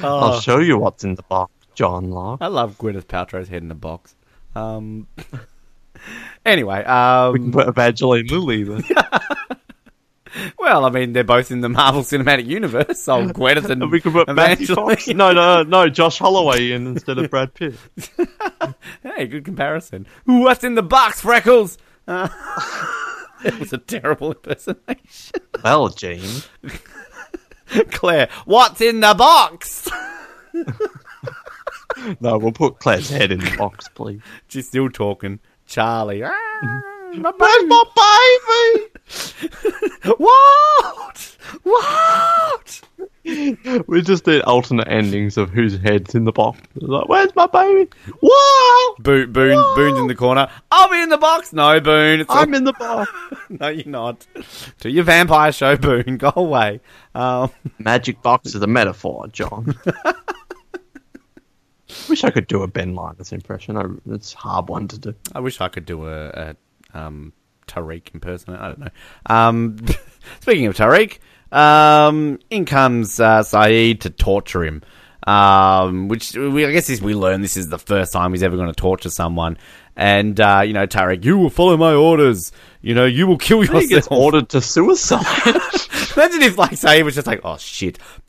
[0.02, 2.38] I'll show you what's in the box, John Locke.
[2.40, 4.14] I love Gwyneth Paltrow's head in a box.
[4.54, 5.06] Um,
[6.44, 8.82] anyway, We can um, put Evangeline Lilly then.
[10.58, 14.12] well, I mean, they're both in the Marvel Cinematic Universe, so Gwyneth and we can
[14.12, 14.96] put Matthew Evangeline.
[14.96, 15.08] Fox.
[15.08, 17.74] No, no, no, Josh Holloway in instead of Brad Pitt.
[19.02, 20.06] Hey, good comparison.
[20.24, 21.78] What's in the box, Freckles?
[22.08, 22.28] Uh,
[23.44, 25.40] it was a terrible impersonation.
[25.62, 26.42] Well, Gene.
[27.90, 29.88] Claire, what's in the box?
[32.20, 34.20] No, we'll put Claire's head in the box, please.
[34.48, 35.38] She's still talking.
[35.74, 36.22] Charlie.
[36.22, 36.30] Ah,
[37.14, 37.84] my Where's my
[38.46, 38.90] baby?
[40.18, 41.36] What?
[41.64, 42.80] What?
[43.88, 46.60] We just did alternate endings of whose head's in the box.
[46.76, 47.90] Like, where's my baby?
[48.20, 48.94] Wow!
[49.00, 50.48] Boone, Boone, Boone's in the corner.
[50.70, 51.52] I'll be in the box.
[51.52, 52.20] No, Boone.
[52.20, 53.10] It's I'm in the box.
[53.48, 54.24] no, you're not.
[54.78, 56.18] Do your vampire show, Boone.
[56.18, 56.80] Go away.
[57.16, 59.74] Um, Magic box is a metaphor, John.
[62.08, 63.76] Wish I could do a Ben Linus impression.
[63.76, 65.14] I, it's a hard one to do.
[65.34, 66.56] I wish I could do a, a
[66.94, 67.32] um,
[67.66, 68.60] Tariq impersonate.
[68.60, 68.88] I don't know.
[69.26, 69.76] Um,
[70.40, 71.18] speaking of Tariq,
[71.52, 74.82] um, in comes uh, Sayid to torture him.
[75.26, 78.56] Um, which we, I guess is we learn this is the first time he's ever
[78.56, 79.56] going to torture someone,
[79.96, 82.52] And uh, you know, Tariq, you will follow my orders.
[82.82, 84.20] You know, you will kill He gets yourself.
[84.20, 85.24] ordered to suicide.
[86.16, 87.98] Imagine if, like, say, he was just like, oh shit.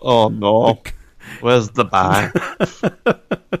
[0.00, 0.80] oh no.
[1.42, 2.32] Where's the bag?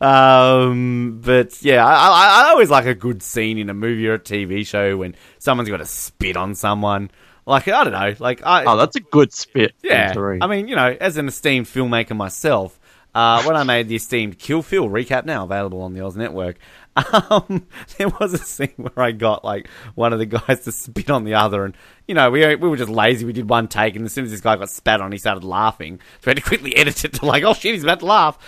[0.00, 4.14] Um, but yeah, I, I, I always like a good scene in a movie or
[4.14, 7.08] a TV show when someone's got to spit on someone.
[7.46, 9.74] Like I don't know, like I Oh, that's a good spit.
[9.80, 10.12] yeah.
[10.42, 12.80] I mean, you know, as an esteemed filmmaker myself,
[13.14, 16.58] uh, when I made the esteemed Kill Phil recap now available on the Oz Network,
[17.30, 21.10] um, there was a scene where I got like one of the guys to spit
[21.10, 21.74] on the other, and
[22.06, 23.24] you know, we we were just lazy.
[23.24, 25.44] We did one take, and as soon as this guy got spat on, he started
[25.44, 26.00] laughing.
[26.20, 28.38] So we had to quickly edit it to like, oh shit, he's about to laugh.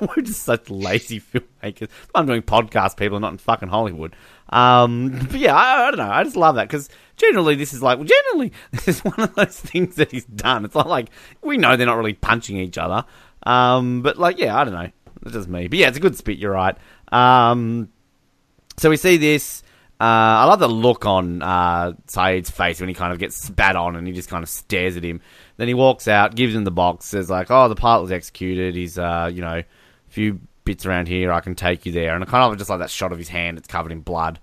[0.00, 1.88] we're just such lazy filmmakers.
[2.14, 4.14] I'm doing podcast people, not in fucking Hollywood.
[4.50, 6.12] Um, but yeah, I, I don't know.
[6.12, 9.34] I just love that because generally this is like, well, generally this is one of
[9.34, 10.64] those things that he's done.
[10.64, 11.10] It's not like
[11.42, 13.04] we know they're not really punching each other.
[13.44, 14.90] Um, but like, yeah, I don't know.
[15.22, 15.68] That's just me.
[15.68, 16.38] But yeah, it's a good spit.
[16.38, 16.76] You're right.
[17.14, 17.88] Um,
[18.76, 19.62] so we see this.
[20.00, 23.76] Uh, I love the look on uh, Sayid's face when he kind of gets spat
[23.76, 25.20] on and he just kind of stares at him.
[25.56, 28.74] Then he walks out, gives him the box, says like, "Oh, the pilot was executed.
[28.74, 29.64] He's, uh, you know, a
[30.08, 31.32] few bits around here.
[31.32, 33.28] I can take you there." And I kind of just like that shot of his
[33.28, 33.56] hand.
[33.56, 34.40] It's covered in blood.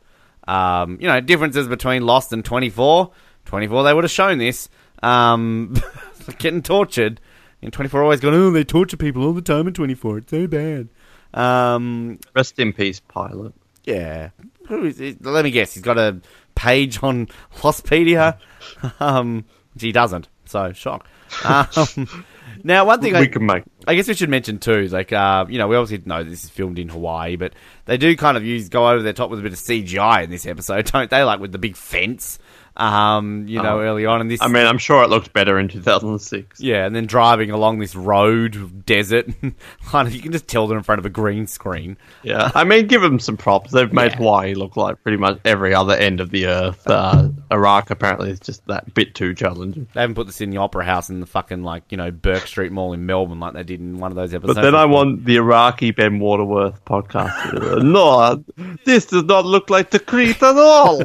[0.47, 3.11] Um, you know, differences between Lost and 24.
[3.45, 4.69] 24, they would have shown this.
[5.03, 5.75] Um,
[6.39, 7.19] getting tortured.
[7.61, 10.19] In 24, always going, oh, they torture people all the time in 24.
[10.19, 10.89] It's so bad.
[11.33, 13.53] Um, Rest in peace, pilot.
[13.83, 14.29] yeah.
[14.67, 15.25] Who is it?
[15.25, 15.73] Let me guess.
[15.73, 16.21] He's got a
[16.55, 18.37] page on Lostpedia,
[18.99, 20.27] um, which he doesn't.
[20.45, 21.07] So shock.
[21.45, 22.25] Um,
[22.63, 23.63] now, one thing we I, can make.
[23.87, 26.43] I guess we should mention too, is like, uh, you know, we obviously know this
[26.43, 27.53] is filmed in Hawaii, but
[27.85, 30.29] they do kind of use go over their top with a bit of CGI in
[30.29, 31.23] this episode, don't they?
[31.23, 32.39] Like with the big fence,
[32.77, 33.81] um, you know, Oh.
[33.81, 34.41] early on in this.
[34.41, 36.59] I mean, I'm sure it looked better in 2006.
[36.59, 40.99] yeah, and then driving along this road, desert, you can just tell they're in front
[40.99, 41.97] of a green screen.
[42.23, 43.71] Yeah, I mean, give them some props.
[43.71, 44.17] They've made Yeah.
[44.17, 46.87] Hawaii look like pretty much every other end of the earth.
[46.87, 49.87] Uh, Iraq apparently is just that bit too challenging.
[49.93, 52.47] They haven't put this in the Opera House in the fucking like you know Bourke
[52.47, 54.55] Street Mall in Melbourne like they did in one of those episodes.
[54.55, 57.83] But then I want the Iraqi Ben Waterworth podcast.
[57.83, 58.43] no,
[58.85, 61.01] this does not look like the Crete at all.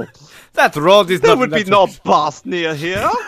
[0.57, 1.39] That road is There not.
[1.39, 3.09] would be no bus near here.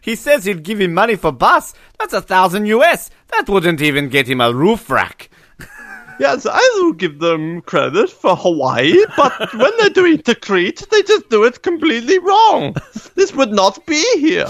[0.00, 1.74] He says he'd give him money for bus.
[1.98, 3.10] That's a thousand US.
[3.32, 5.28] That wouldn't even get him a roof rack.
[6.20, 11.02] Yes, I will give them credit for Hawaii, but when they're doing to Crete, they
[11.02, 12.76] just do it completely wrong.
[13.16, 14.46] This would not be here.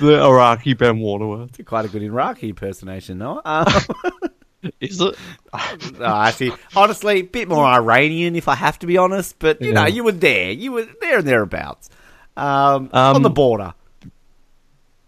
[0.00, 1.62] the Iraqi Ben Waterworth.
[1.66, 3.42] Quite a good Iraqi impersonation, no?
[3.44, 3.66] Um,
[4.80, 5.16] Is it?
[5.98, 9.38] no, actually, honestly, a bit more Iranian if I have to be honest.
[9.38, 10.50] But you know, you were there.
[10.52, 11.88] You were there and thereabouts.
[12.36, 13.74] Um, Um, on the border.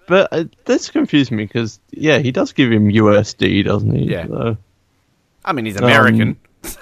[0.08, 4.10] But uh, this confused me because, yeah, he does give him USD, doesn't he?
[4.10, 4.26] Yeah.
[4.26, 4.56] So-
[5.44, 6.36] I mean, he's American.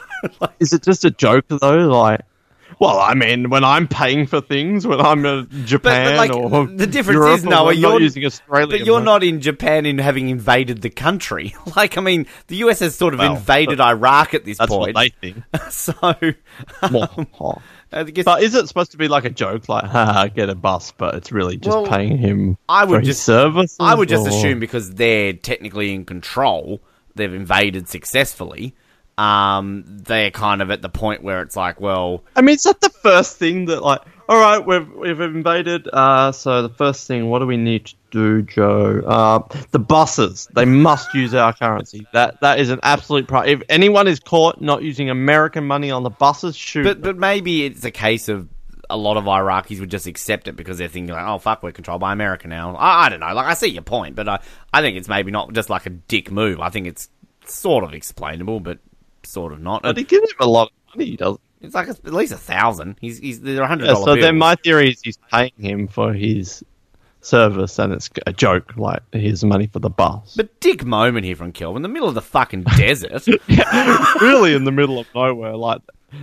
[0.60, 1.88] is it just a joke, though?
[1.88, 2.20] Like,
[2.80, 6.86] well, I mean, when I'm paying for things, when I'm in Japan like, or the
[6.86, 8.66] difference Europe, is, Noah, you're- not using Australia.
[8.78, 11.54] But you're not in Japan in having invaded the country.
[11.76, 14.94] Like, I mean, the US has sort of Well, invaded Iraq at this That's point.
[14.96, 15.44] what they think.
[15.70, 15.92] so,
[16.82, 20.54] um, guess But is it supposed to be like a joke, like, haha, get a
[20.54, 23.76] bus, but it's really just Well, paying him I would for his just- services?
[23.78, 26.80] I would just or- assume because they're technically in control,
[27.14, 28.74] they've invaded successfully.
[29.20, 32.80] Um, they're kind of at the point where it's like, well, I mean, is that
[32.80, 35.88] the first thing that, like, all right, we've we've invaded.
[35.92, 39.02] Uh, so the first thing, what do we need to do, Joe?
[39.04, 39.40] Uh,
[39.72, 40.48] the buses.
[40.54, 42.06] They must use our currency.
[42.12, 46.02] That that is an absolute pri If anyone is caught not using American money on
[46.02, 46.84] the buses, shoot.
[46.84, 48.48] but but maybe it's a case of
[48.88, 51.72] a lot of Iraqis would just accept it because they're thinking like, oh fuck, we're
[51.72, 52.74] controlled by America now.
[52.76, 53.34] I, I don't know.
[53.34, 54.40] Like I see your point, but I
[54.72, 56.60] I think it's maybe not just like a dick move.
[56.60, 57.10] I think it's
[57.46, 58.78] sort of explainable, but
[59.24, 59.82] sort of not.
[59.82, 62.96] but he gives him a lot of money, doesn't It's like at least a thousand.
[63.00, 63.86] He's he's they're a hundred?
[63.86, 64.20] Yeah, so bills.
[64.20, 66.64] then my theory is he's paying him for his
[67.22, 70.34] service, and it's a joke, like his money for the bus.
[70.36, 73.26] But dick moment here from Kelvin, in the middle of the fucking desert.
[74.20, 75.80] really in the middle of nowhere, like.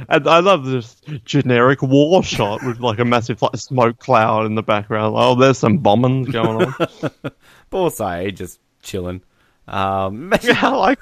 [0.10, 4.55] And I love this generic war shot with like a massive like smoke cloud in
[4.55, 5.15] the background.
[5.17, 6.73] Oh, there's some bombing going on.
[7.69, 9.21] Poor Sayid just chilling.
[9.65, 10.99] Um, yeah, like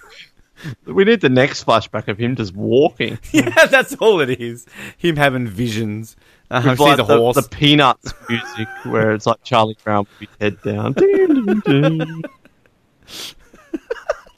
[0.85, 4.65] we need the next flashback of him just walking yeah, that's all it is.
[4.97, 6.15] Him having visions.
[6.51, 7.35] Uh, with like a the, horse.
[7.35, 10.93] the Peanuts music, where it's like Charlie Brown with his head down.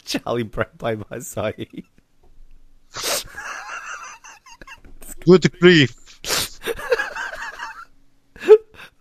[0.06, 1.84] Charlie Brown played by Sayid.
[5.20, 5.94] Good grief!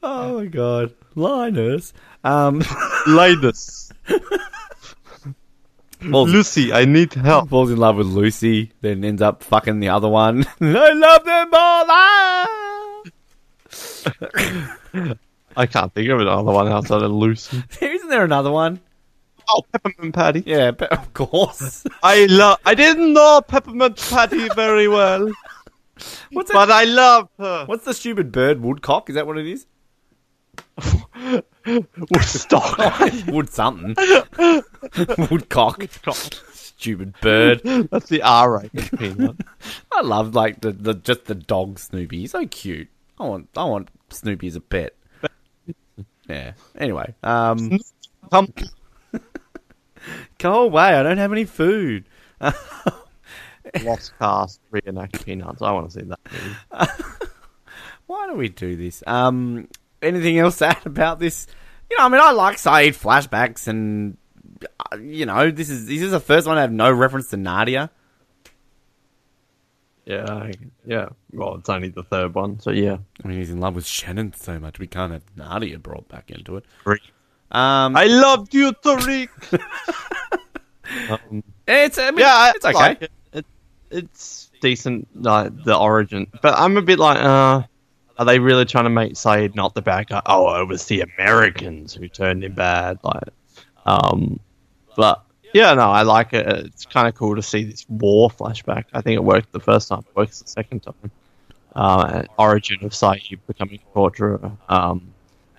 [0.03, 1.93] Oh my god, Linus.
[2.25, 2.62] Um,
[3.07, 3.93] Linus.
[6.11, 7.49] Falls, Lucy, I need help.
[7.49, 10.45] falls in love with Lucy, then ends up fucking the other one.
[10.61, 11.87] I love them both.
[11.88, 13.03] Ah!
[15.57, 17.62] I can't think of another one outside of Lucy.
[17.81, 18.81] Isn't there another one?
[19.49, 20.42] Oh, Peppermint Patty.
[20.45, 21.85] Yeah, but of course.
[22.03, 22.59] I love.
[22.64, 25.31] I didn't know Peppermint Patty very well,
[26.33, 26.71] What's but?
[26.71, 27.64] I love her.
[27.66, 28.61] What's the stupid bird?
[28.61, 29.09] Woodcock?
[29.09, 29.66] Is that what it is?
[31.67, 32.79] Woodstock.
[33.29, 33.97] Wood something.
[35.31, 35.83] Woodcock.
[36.53, 37.62] Stupid bird.
[37.91, 39.37] That's the peanut.
[39.93, 42.21] I love like the, the just the dog Snoopy.
[42.21, 42.89] He's so cute.
[43.19, 44.95] I want I want Snoopy as a pet.
[46.29, 46.53] Yeah.
[46.77, 47.79] Anyway, um,
[48.31, 48.53] Come,
[50.39, 50.95] go away.
[50.95, 52.05] I don't have any food.
[53.83, 55.62] Lost Cast reenact peanuts.
[55.62, 56.91] I want to see that.
[58.07, 59.03] Why do we do this?
[59.07, 59.69] Um,
[60.03, 61.47] anything else to add about this?
[61.91, 64.17] You know, I mean, I like Sayid flashbacks, and
[64.93, 67.37] uh, you know, this is this is the first one I have no reference to
[67.37, 67.91] Nadia.
[70.05, 70.53] Yeah, I-
[70.87, 71.09] yeah.
[71.33, 72.99] Well, it's only the third one, so yeah.
[73.25, 76.31] I mean, he's in love with Shannon so much we can't have Nadia brought back
[76.31, 76.65] into it.
[77.51, 79.29] Um, I loved you, Tariq.
[81.11, 82.75] um, it's I mean, yeah, it's okay.
[82.75, 83.11] like it.
[83.33, 83.47] It,
[83.91, 87.63] It's decent, like the origin, but I'm a bit like, uh,
[88.19, 90.23] are they really trying to make Sayid not the bad guy?
[90.27, 93.29] Oh, it was the Americans who turned him bad, like,
[93.85, 94.41] um,
[94.97, 96.47] but yeah, no, I like it.
[96.47, 98.85] It's kind of cool to see this war flashback.
[98.93, 101.11] I think it worked the first time, it works the second time.
[101.75, 105.13] Uh, origin of Sayid becoming torturer, um,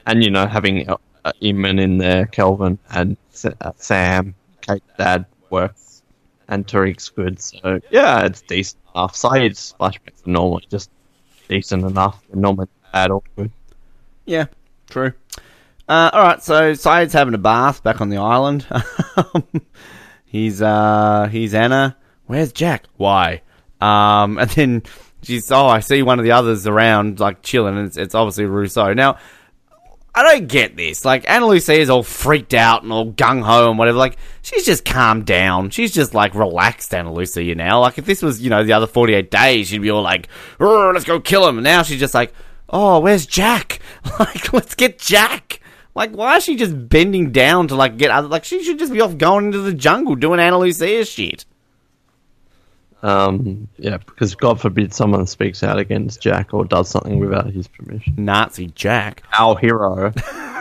[0.07, 3.17] and you know having uh, uh, in there, Kelvin and
[3.61, 6.01] uh, Sam, Kate's dad works,
[6.47, 7.39] and Tariq's good.
[7.39, 9.13] So yeah, it's decent enough.
[9.13, 10.89] Sayid's flashbacks are normally just
[11.47, 12.23] decent enough.
[12.33, 13.51] They're bad or good.
[14.25, 14.45] Yeah,
[14.89, 15.13] true.
[15.87, 18.67] Uh, all right, so Sayid's having a bath back on the island.
[20.25, 21.95] he's uh, he's Anna.
[22.25, 22.83] Where's Jack?
[22.97, 23.41] Why?
[23.79, 24.83] Um, and then
[25.23, 28.45] she's oh, I see one of the others around like chilling, and it's, it's obviously
[28.45, 28.93] Rousseau.
[28.93, 29.17] Now,
[30.17, 31.05] I don't get this.
[31.05, 33.99] Like Ana Lucia is all freaked out and all gung ho and whatever.
[33.99, 35.69] Like she's just calmed down.
[35.69, 37.43] She's just like relaxed, Ana Lucia.
[37.43, 39.91] You now, like if this was you know the other forty eight days, she'd be
[39.91, 40.27] all like,
[40.59, 42.33] "Let's go kill him." And now she's just like,
[42.67, 43.79] "Oh, where's Jack?
[44.19, 45.59] Like let's get Jack."
[45.93, 48.27] Like why is she just bending down to like get other?
[48.27, 51.45] Like she should just be off going into the jungle doing Ana Lucia shit.
[53.03, 57.67] Um, yeah, because God forbid someone speaks out against Jack or does something without his
[57.67, 58.15] permission.
[58.17, 59.23] Nazi Jack.
[59.37, 60.13] Our hero,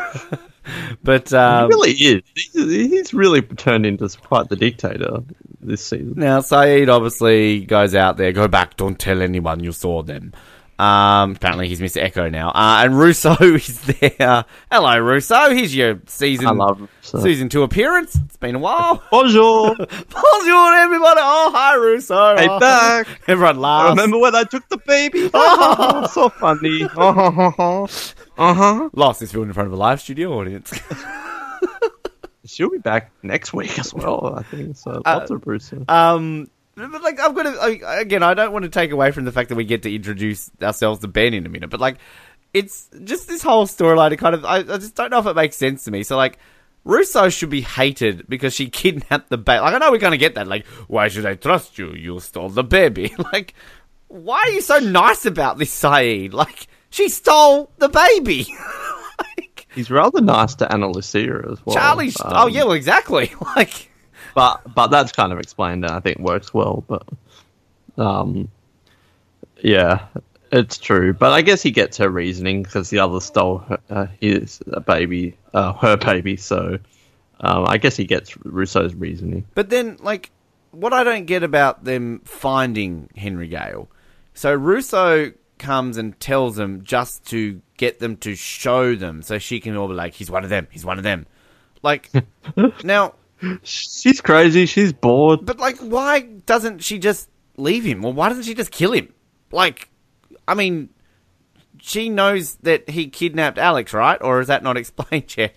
[1.03, 2.23] But he um, really is.
[2.35, 5.23] He's, he's really turned into quite the dictator
[5.61, 6.15] this season.
[6.17, 10.33] Now, Sayid obviously goes out there, go back, don't tell anyone you saw them.
[10.79, 12.03] Um, apparently he's Mr.
[12.03, 12.51] Eko now.
[12.51, 14.45] Uh, and Rousseau is there.
[14.71, 15.55] Hello, Rousseau.
[15.55, 16.89] Here's your season, I love him.
[17.01, 17.21] So.
[17.21, 18.15] season two appearance.
[18.17, 19.03] It's been a while.
[19.11, 19.75] Bonjour.
[19.79, 21.21] Bonjour, everybody.
[21.23, 22.37] Oh, hi, Rousseau.
[22.37, 22.61] Hey, Oh.
[22.61, 23.07] back.
[23.27, 23.91] Everyone laughs.
[23.97, 25.31] Remember when I took the baby?
[25.33, 26.83] Oh, so funny.
[26.95, 28.91] Uh huh.
[28.93, 30.79] Lost is filmed in front of a live studio audience.
[32.45, 34.35] She'll be back next week as well.
[34.39, 35.03] I think so.
[35.05, 35.73] Lots of Bruce.
[35.89, 39.33] Um, but like I'm gonna I, again, I don't want to take away from the
[39.33, 41.97] fact that we get to introduce ourselves to Ben in a minute, but like
[42.53, 44.13] it's just this whole storyline.
[44.13, 46.03] It kind of I, I just don't know if it makes sense to me.
[46.03, 46.39] So like.
[46.89, 49.59] Rousseau should be hated because she kidnapped the baby.
[49.59, 50.47] Like I know we're gonna get that.
[50.47, 51.93] Like, why should I trust you?
[51.93, 53.13] You stole the baby.
[53.33, 53.55] Like,
[54.07, 56.33] why are you so nice about this, Sayid?
[56.33, 58.47] Like, she stole the baby.
[59.19, 61.75] like, He's rather nice to Ana Lucia as well.
[61.75, 62.13] Charlie.
[62.25, 63.33] Um, oh yeah, well exactly.
[63.57, 63.91] Like,
[64.37, 66.85] but but that's kind of explained and I think works well.
[66.87, 67.09] But
[67.97, 68.49] um,
[69.63, 70.09] yeah,
[70.53, 71.15] it's true.
[71.15, 74.81] But I guess he gets her reasoning because the other stole her, uh, his uh,
[74.81, 76.37] baby, uh, her baby.
[76.37, 76.79] So
[77.41, 79.47] um, I guess he gets Rousseau's reasoning.
[79.55, 80.31] But then, like,
[80.71, 83.89] what I don't get about them finding Henry Gale.
[84.35, 89.61] So Rousseau comes and tells them just to get them to show them so she
[89.61, 91.25] can all be like, he's one of them, he's one of them.
[91.83, 92.11] Like,
[92.85, 93.15] now,
[93.63, 94.67] She's crazy.
[94.67, 95.45] She's bored.
[95.45, 98.05] but like, why doesn't she just leave him?
[98.05, 99.13] Or why doesn't she just kill him?
[99.53, 99.89] Like,
[100.49, 100.89] I mean,
[101.81, 104.21] she knows that he kidnapped Alex, right?
[104.23, 105.57] Or is that not explained yet?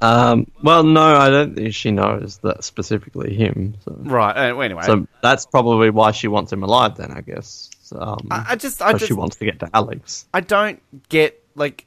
[0.00, 3.74] Um, well, no, I don't think she knows that specifically him.
[3.84, 4.30] So, Right.
[4.50, 6.96] Uh, well, anyway, so that's probably why she wants him alive.
[6.96, 7.68] Then I guess.
[7.90, 10.26] Um, I, I just, I 'cause just, she wants to get to Alex.
[10.32, 11.84] I don't get like.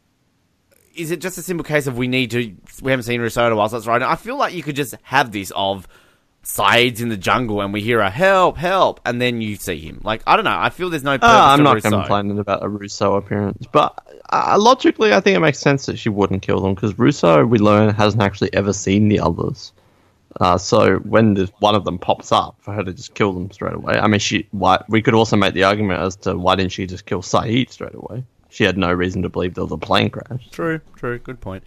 [0.96, 2.56] Is it just a simple case of we need to?
[2.82, 4.02] We haven't seen Rousseau in a while, so that's right.
[4.02, 5.88] I feel like you could just have this of
[6.44, 10.02] Sayid's in the jungle and we hear a help, help, and then you see him.
[10.04, 10.58] Like I don't know.
[10.58, 11.18] I feel there's no.
[11.18, 11.90] Purpose Uh, I'm not Rousseau.
[11.92, 16.10] complaining about a Rousseau appearance, but uh, logically, I think it makes sense that she
[16.10, 19.72] wouldn't kill them because Rousseau, we learn, hasn't actually ever seen the others.
[20.40, 23.52] Uh, so when the, one of them pops up, for her to just kill them
[23.52, 23.96] straight away.
[24.00, 24.48] I mean, she.
[24.52, 27.70] Why, we could also make the argument as to why didn't she just kill Sayid
[27.70, 28.24] straight away?
[28.52, 30.50] She had no reason to believe there was a plane crash.
[30.52, 31.64] True, true, good point.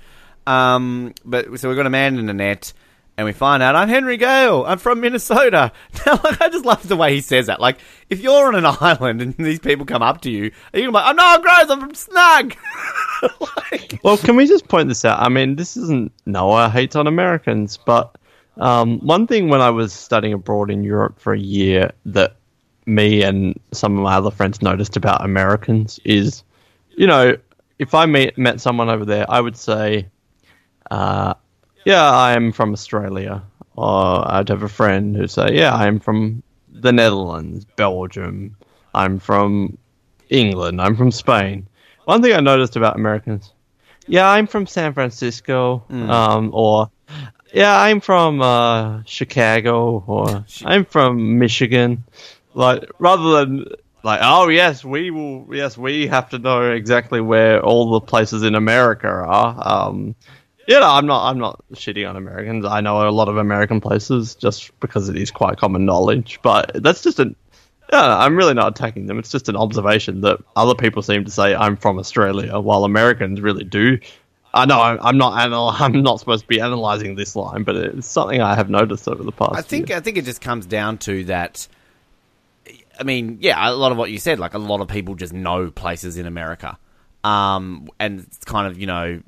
[0.47, 2.73] Um, but so we've got a man in the net,
[3.17, 4.65] and we find out I'm Henry Gale.
[4.67, 5.73] I'm from Minnesota.
[6.07, 7.61] Now, like, I just love the way he says that.
[7.61, 7.79] Like,
[8.11, 10.89] if you're on an island and these people come up to you, are you gonna
[10.91, 11.71] be like, "I'm not gross.
[11.71, 12.55] I'm from Snug."
[13.41, 15.21] like, Well, can we just point this out?
[15.21, 18.15] I mean, this isn't Noah hates on Americans, but
[18.59, 22.37] um, one thing when I was studying abroad in Europe for a year that
[22.87, 26.45] me and some of my other friends noticed about Americans is,
[26.97, 27.37] you know,
[27.79, 30.07] if I meet, met someone over there, I would say,
[30.91, 31.35] uh,
[31.85, 33.43] yeah, I am from Australia.
[33.77, 38.57] Or I'd have a friend who'd say, yeah, I'm from the Netherlands, Belgium.
[38.95, 39.79] I'm from
[40.29, 40.81] England.
[40.81, 41.67] I'm from Spain.
[42.05, 43.53] One thing I noticed about Americans,
[44.07, 46.91] yeah, I'm from San Francisco, um, or
[47.53, 52.05] yeah, I'm from uh, Chicago, or I'm from Michigan.
[52.53, 53.65] Like rather than
[54.05, 55.47] like, oh yes, we will.
[55.51, 59.63] Yes, we have to know exactly where all the places in America are.
[59.89, 60.15] Um,
[60.69, 61.29] you know, I'm not.
[61.31, 62.65] I'm not shitting on Americans.
[62.65, 66.39] I know a lot of American places just because it is quite common knowledge.
[66.43, 67.37] But that's just an.
[67.93, 69.19] I'm really not attacking them.
[69.19, 73.41] It's just an observation that other people seem to say I'm from Australia, while Americans
[73.41, 73.99] really do.
[74.55, 75.45] I know I'm I'm not.
[75.45, 79.09] Anal- I'm not supposed to be analyzing this line, but it's something I have noticed
[79.09, 79.55] over the past.
[79.55, 79.99] I think year.
[79.99, 81.69] I think it just comes down to that.
[82.99, 85.33] I mean, yeah, a lot of what you said, like a lot of people just
[85.33, 86.79] know places in America,
[87.23, 89.23] um, and it's kind of you know,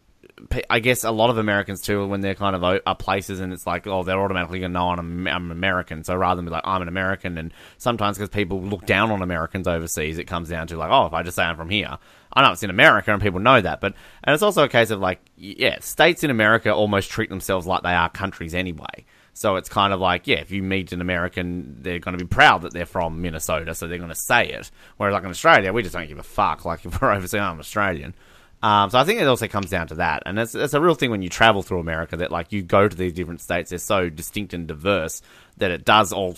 [0.71, 3.67] I guess a lot of Americans too, when they're kind of are places, and it's
[3.67, 6.05] like, oh, they're automatically gonna know I'm, I'm American.
[6.05, 9.23] So rather than be like I'm an American, and sometimes because people look down on
[9.23, 11.99] Americans overseas, it comes down to like, oh, if I just say I'm from here,
[12.33, 13.81] I know it's in America, and people know that.
[13.81, 17.67] But and it's also a case of like, yeah, states in America almost treat themselves
[17.67, 19.07] like they are countries anyway.
[19.37, 22.28] So it's kind of like, yeah, if you meet an American, they're going to be
[22.28, 24.70] proud that they're from Minnesota, so they're going to say it.
[24.97, 26.64] Whereas, like in Australia, we just don't give a fuck.
[26.64, 28.14] Like if we're overseas, I'm Australian.
[28.62, 30.95] Um, so I think it also comes down to that, and it's, it's a real
[30.95, 33.78] thing when you travel through America that like you go to these different states, they're
[33.78, 35.20] so distinct and diverse
[35.59, 36.37] that it does all,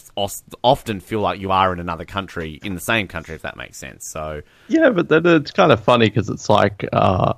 [0.64, 3.78] often feel like you are in another country in the same country, if that makes
[3.78, 4.08] sense.
[4.08, 7.34] So Yeah, but then it's kind of funny because it's like uh,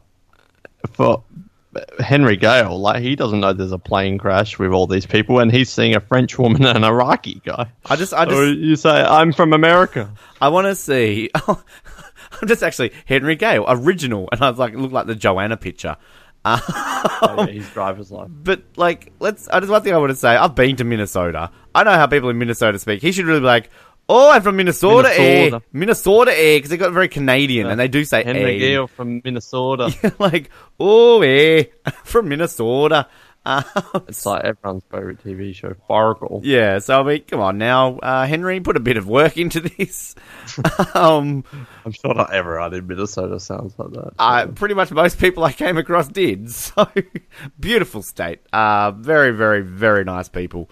[0.92, 1.22] for
[2.00, 5.52] Henry Gale, like he doesn't know there's a plane crash with all these people, and
[5.52, 7.70] he's seeing a French woman and an Iraqi guy.
[7.86, 11.30] I just, I just, Or you say, "I'm from America." I want to see.
[12.42, 15.56] I'm just actually Henry Gale, original, and I was like, it looked like the Joanna
[15.56, 15.96] picture.
[16.42, 16.60] Um,
[17.22, 18.34] oh, yeah, his driver's license.
[18.42, 19.46] But like, let's.
[19.48, 20.36] I just one thing I want to say.
[20.36, 21.50] I've been to Minnesota.
[21.74, 23.02] I know how people in Minnesota speak.
[23.02, 23.68] He should really be like,
[24.12, 25.56] "Oh, I'm from Minnesota, Minnesota.
[25.56, 25.68] eh?
[25.72, 28.58] Minnesota, eh?" Because they got very Canadian, and they do say Henry eh.
[28.58, 30.14] Gale from Minnesota.
[30.18, 30.50] like,
[30.80, 31.64] "Oh, eh,
[32.04, 33.06] from Minnesota."
[33.46, 33.62] Uh,
[34.06, 36.42] It's like everyone's favorite TV show, Fargo.
[36.44, 36.78] yeah.
[36.78, 40.14] So I mean, come on now, uh, Henry, put a bit of work into this.
[40.94, 41.42] um,
[41.86, 44.12] I'm sure not everyone in Minnesota sounds like that.
[44.18, 46.50] Uh, pretty much most people I came across did.
[46.50, 46.86] So
[47.58, 48.40] beautiful state.
[48.52, 50.68] Uh, very, very, very nice people.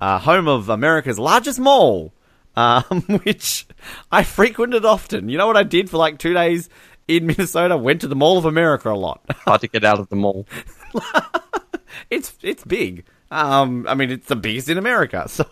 [0.00, 2.12] Uh, home of America's largest mall,
[2.56, 3.66] um, which
[4.10, 5.28] I frequented often.
[5.28, 6.68] You know what I did for like two days
[7.08, 7.76] in Minnesota?
[7.76, 9.20] Went to the Mall of America a lot.
[9.30, 10.46] Hard to get out of the mall.
[12.10, 13.04] it's it's big.
[13.30, 15.26] Um, I mean, it's the biggest in America.
[15.28, 15.46] So,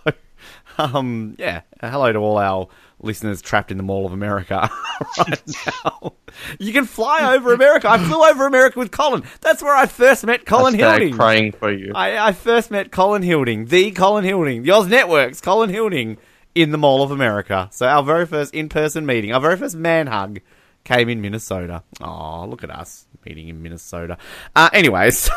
[0.78, 1.62] um, yeah.
[1.80, 2.68] Hello to all our
[3.02, 4.70] listeners trapped in the Mall of America
[5.18, 6.12] right now.
[6.58, 7.88] You can fly over America.
[7.90, 9.24] I flew over America with Colin.
[9.40, 11.16] That's where I first met Colin Hashtag Hilding.
[11.16, 11.92] praying for you.
[11.94, 16.18] I, I first met Colin Hilding, the Colin Hilding, the Oz Networks, Colin Hilding,
[16.54, 17.68] in the Mall of America.
[17.72, 20.40] So our very first in-person meeting, our very first man hug,
[20.84, 21.82] came in Minnesota.
[22.00, 24.18] Oh, look at us meeting in Minnesota.
[24.56, 25.32] Uh, anyway, so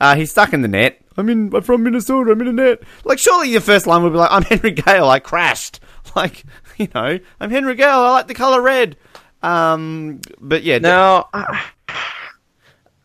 [0.00, 1.00] uh, he's stuck in the net.
[1.16, 1.54] I'm in.
[1.54, 2.32] I'm from Minnesota.
[2.32, 2.82] I'm in a net.
[3.04, 5.08] Like, surely your first line would be like, "I'm Henry Gale.
[5.08, 5.80] I crashed."
[6.14, 6.44] Like,
[6.76, 7.88] you know, I'm Henry Gale.
[7.88, 8.96] I like the color red.
[9.42, 11.64] Um, but yeah, Now, I,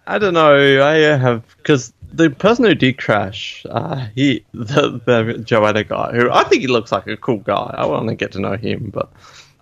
[0.06, 0.86] I don't know.
[0.86, 6.32] I have because the person who did crash, uh, he the, the Joanna guy, who
[6.32, 7.76] I think he looks like a cool guy.
[7.78, 9.12] I want to get to know him, but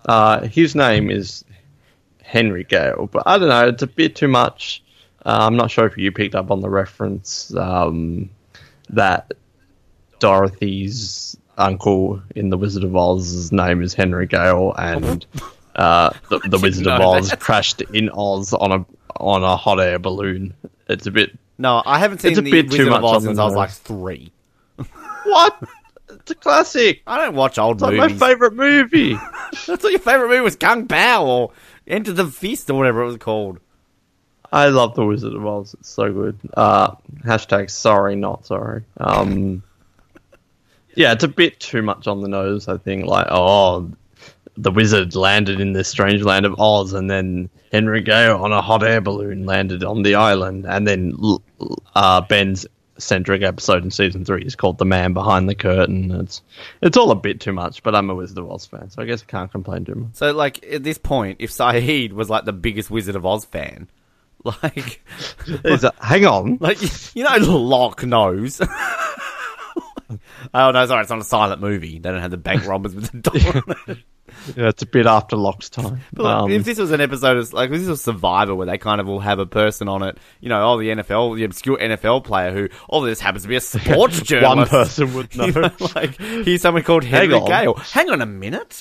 [0.06, 1.44] uh, his name is
[2.22, 3.08] Henry Gale.
[3.10, 3.68] But I don't know.
[3.68, 4.82] It's a bit too much.
[5.26, 8.30] Uh, I'm not sure if you picked up on the reference um,
[8.90, 9.32] that
[10.20, 15.26] Dorothy's uncle in The Wizard of Oz's name is Henry Gale, and
[15.76, 17.40] uh, the, the Wizard of Oz that.
[17.40, 18.86] crashed in Oz on a
[19.16, 20.54] on a hot air balloon.
[20.88, 23.16] It's a bit no, I haven't seen It's a the bit too Wizard of much
[23.16, 24.32] Oz since I was like three.
[25.24, 25.62] what?
[26.10, 27.02] It's a classic.
[27.06, 28.20] I don't watch old It's like movies.
[28.20, 29.14] my favorite movie.
[29.14, 31.52] I thought your favorite movie was Kung Pow or
[31.86, 33.60] Enter the Fist or whatever it was called.
[34.50, 35.74] I love the Wizard of Oz.
[35.74, 36.38] It's so good.
[36.54, 36.94] Uh,
[37.24, 38.84] hashtag sorry, not sorry.
[38.96, 39.62] Um,
[40.94, 42.68] yeah, it's a bit too much on the nose.
[42.68, 43.90] I think like oh,
[44.60, 48.60] the wizard landed in this strange land of Oz, and then Henry Gale on a
[48.60, 51.14] hot air balloon landed on the island, and then
[51.94, 52.66] uh, Ben's
[52.98, 56.42] centric episode in season three is called "The Man Behind the Curtain." It's
[56.82, 59.04] it's all a bit too much, but I'm a Wizard of Oz fan, so I
[59.04, 60.10] guess I can't complain too much.
[60.14, 63.88] So, like, at this point, if Sayid was like the biggest Wizard of Oz fan,
[64.44, 65.00] like,
[65.46, 66.78] that- hang on, like
[67.14, 68.60] you know, Locke knows.
[70.54, 71.98] oh no, sorry, it's not a silent movie.
[71.98, 73.96] They don't have the bank robbers with the door.
[74.56, 76.00] yeah, it's a bit after Locke's time.
[76.12, 78.66] But like, Um, if this was an episode of like if this was Survivor where
[78.66, 81.44] they kind of will have a person on it, you know, oh the NFL, the
[81.44, 84.72] obscure NFL player who oh this happens to be a sports journalist.
[84.72, 85.46] One person would know.
[85.46, 87.46] You know, like here's someone called Henry on.
[87.46, 87.74] Gale.
[87.74, 88.80] Hang on a minute.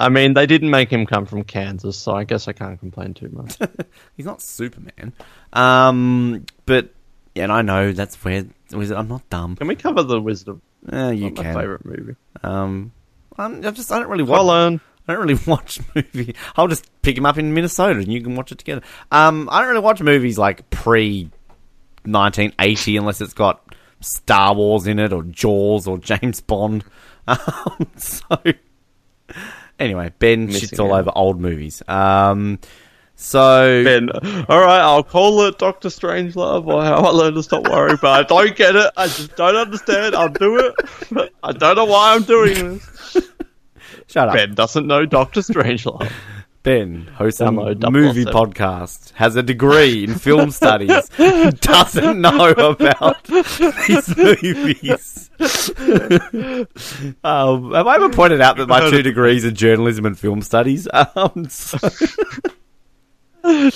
[0.00, 3.14] I mean, they didn't make him come from Kansas, so I guess I can't complain
[3.14, 3.58] too much.
[4.16, 5.12] He's not Superman.
[5.52, 6.90] Um, but
[7.38, 8.50] yeah, and I know that's where it?
[8.72, 9.54] I'm not dumb.
[9.54, 10.60] Can we cover the Wizard of
[10.92, 12.16] Uh, you not my favorite movie?
[12.42, 12.90] Um,
[13.38, 14.48] I'm, I just I don't really watch.
[14.50, 14.80] Earned.
[15.06, 16.34] I don't really watch movie.
[16.56, 18.82] I'll just pick him up in Minnesota and you can watch it together.
[19.12, 21.30] Um, I don't really watch movies like pre
[22.04, 23.62] 1980 unless it's got
[24.00, 26.84] Star Wars in it or Jaws or James Bond.
[27.28, 28.38] Um, so
[29.78, 31.82] anyway, Ben shits all over old movies.
[31.86, 32.58] Um,
[33.20, 34.10] so Ben,
[34.48, 38.10] all right, I'll call it Doctor Strangelove or How I Learned to Stop Worrying, but
[38.10, 38.92] I don't get it.
[38.96, 40.14] I just don't understand.
[40.14, 41.32] I'll do it.
[41.42, 43.30] I don't know why I'm doing this.
[44.06, 46.12] shut up, Ben doesn't know Doctor Strangelove.
[46.62, 51.08] Ben, hosts a movie podcast, has a degree in film studies,
[51.60, 55.30] doesn't know about these movies.
[57.24, 60.86] um, have I ever pointed out that my two degrees are journalism and film studies?
[60.92, 61.78] Um, so,
[63.44, 63.70] You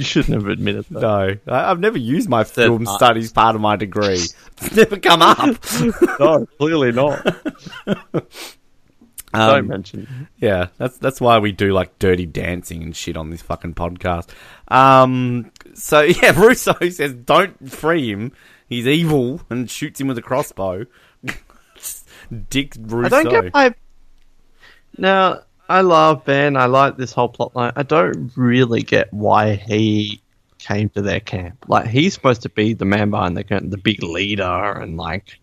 [0.00, 1.00] shouldn't have admitted that.
[1.00, 2.96] no, I, I've never used my film art.
[2.96, 4.20] studies part of my degree.
[4.60, 5.56] It's never come up.
[6.20, 7.26] No, clearly not.
[9.34, 10.28] Um, don't mention.
[10.38, 14.30] Yeah, that's that's why we do like dirty dancing and shit on this fucking podcast.
[14.68, 18.32] Um, so yeah, Rousseau says don't free him.
[18.68, 20.86] He's evil and shoots him with a crossbow.
[22.50, 23.16] Dick Rousseau.
[23.16, 23.74] I don't get my.
[24.96, 26.56] Now, I love Ben.
[26.56, 27.72] I like this whole plot line.
[27.76, 30.22] I don't really get why he
[30.58, 31.66] came to their camp.
[31.68, 35.38] Like, he's supposed to be the man behind the curtain, the big leader, and like,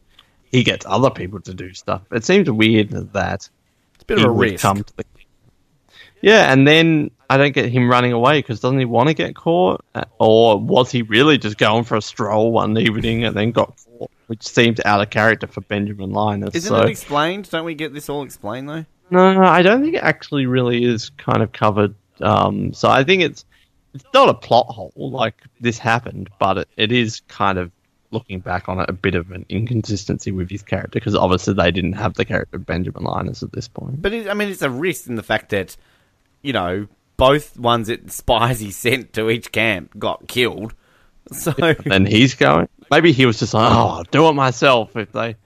[0.52, 2.02] he gets other people to do stuff.
[2.12, 3.50] It seems weird that
[3.94, 4.62] it's a bit he of a would risk.
[4.62, 5.06] come to the.
[6.22, 9.36] Yeah, and then I don't get him running away because doesn't he want to get
[9.36, 9.86] caught?
[10.20, 14.10] Or was he really just going for a stroll one evening and then got caught?
[14.28, 16.56] Which seems out of character for Benjamin Linus.
[16.56, 16.82] Isn't so.
[16.82, 17.50] it explained?
[17.52, 18.86] Don't we get this all explained though?
[19.10, 21.96] No, no, I don't think it actually really is kind of covered.
[22.22, 23.46] Um, so I think it's
[23.94, 27.72] it's not a plot hole like this happened, but it, it is kind of
[28.12, 31.72] looking back on it a bit of an inconsistency with his character because obviously they
[31.72, 34.02] didn't have the character of Benjamin Linus at this point.
[34.02, 35.76] But it, I mean, it's a risk in the fact that
[36.42, 36.88] you know
[37.18, 40.74] both ones that spies he sent to each camp got killed.
[41.32, 42.70] So And he's going.
[42.92, 45.38] Maybe he was just like, "Oh, I'll do it myself." If they,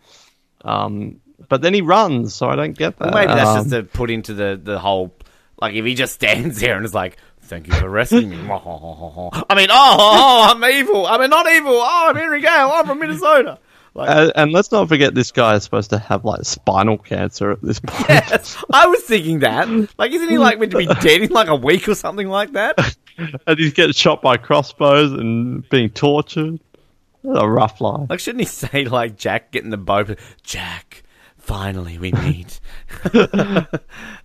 [0.61, 3.13] um, but then he runs, so I don't get that.
[3.13, 5.13] Well, maybe that's Um, just to put into the, the whole
[5.61, 9.55] like if he just stands there and is like, "Thank you for rescuing me." I
[9.55, 11.05] mean, oh, oh, I'm evil.
[11.05, 11.73] I mean, not evil.
[11.73, 12.71] Oh, I'm Henry Gale.
[12.73, 13.59] I'm from Minnesota.
[13.95, 17.51] Like, Uh, and let's not forget this guy is supposed to have like spinal cancer
[17.51, 18.07] at this point.
[18.07, 19.67] yes, I was thinking that.
[19.97, 22.53] Like, isn't he like meant to be dead in like a week or something like
[22.53, 22.95] that?
[23.47, 26.59] and he's getting shot by crossbows and being tortured.
[27.23, 28.09] What a rough life.
[28.09, 30.05] Like, shouldn't he say like Jack getting the bow?
[30.43, 31.03] Jack,
[31.49, 32.59] finally we meet.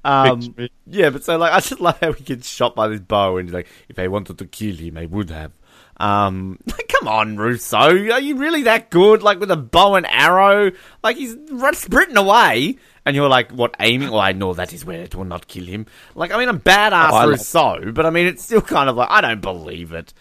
[0.05, 0.55] um,
[0.87, 3.49] yeah, but so like I just love how he gets shot by this bow and
[3.49, 5.53] he's like, if they wanted to kill him, they would have.
[5.97, 6.59] Um,
[6.89, 7.79] come on, Rousseau,
[8.11, 9.23] are you really that good?
[9.23, 10.73] Like with a bow and arrow,
[11.03, 14.11] like he's run- sprinting away, and you're like, what aiming?
[14.11, 15.87] Well, I know that is where it will not kill him.
[16.15, 18.91] Like, I mean, I'm badass Oh, I love- Rousseau, but I mean, it's still kind
[18.91, 20.13] of like I don't believe it.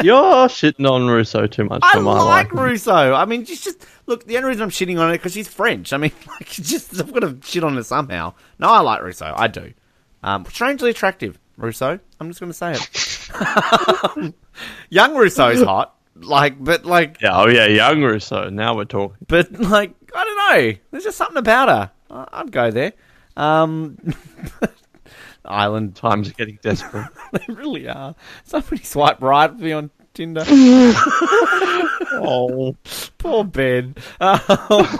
[0.00, 2.58] You're shitting on Rousseau too much I for my like liking.
[2.58, 3.14] Rousseau.
[3.14, 4.24] I mean, just, just look.
[4.26, 5.92] The only reason I'm shitting on it because she's French.
[5.92, 8.34] I mean, like, just I've got to shit on her somehow.
[8.58, 9.32] No, I like Rousseau.
[9.36, 9.72] I do.
[10.22, 11.98] Um, strangely attractive, Rousseau.
[12.20, 14.34] I'm just going to say it.
[14.90, 15.94] Young Rousseau's hot.
[16.18, 18.48] Like, but like, Yeah, oh yeah, young Rousseau.
[18.48, 19.18] Now we're talking.
[19.28, 20.78] but like, I don't know.
[20.90, 21.90] There's just something about her.
[22.10, 22.94] I- I'd go there.
[23.36, 23.98] Um,
[25.44, 25.94] Island.
[25.94, 27.08] Times are getting desperate.
[27.32, 28.14] They really are.
[28.44, 30.44] Somebody swipe right for me on Tinder.
[32.18, 32.74] oh,
[33.18, 33.94] Poor Ben.
[34.20, 34.98] Um,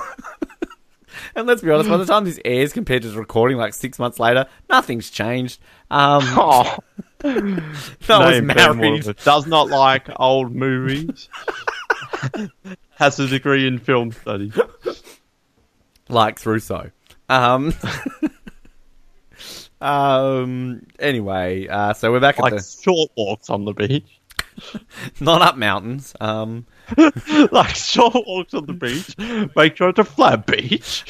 [1.34, 3.98] And let's be honest, by the time this airs compared to the recording, like six
[3.98, 5.60] months later, nothing's changed.
[5.90, 6.78] Um, Oh,
[7.24, 8.46] no one's Ben
[8.78, 9.16] married.
[9.24, 11.28] Does not like old movies.
[12.94, 14.52] Has a degree in film study.
[16.08, 16.90] Likes Rousseau.
[17.28, 17.72] Um,
[19.80, 20.86] um.
[20.98, 24.15] Anyway, uh, so we're back at Like the short walks on the beach.
[25.20, 26.14] not up mountains.
[26.20, 26.66] Um,
[27.52, 29.16] like short walks on the beach.
[29.56, 31.04] Make sure it's a flat beach.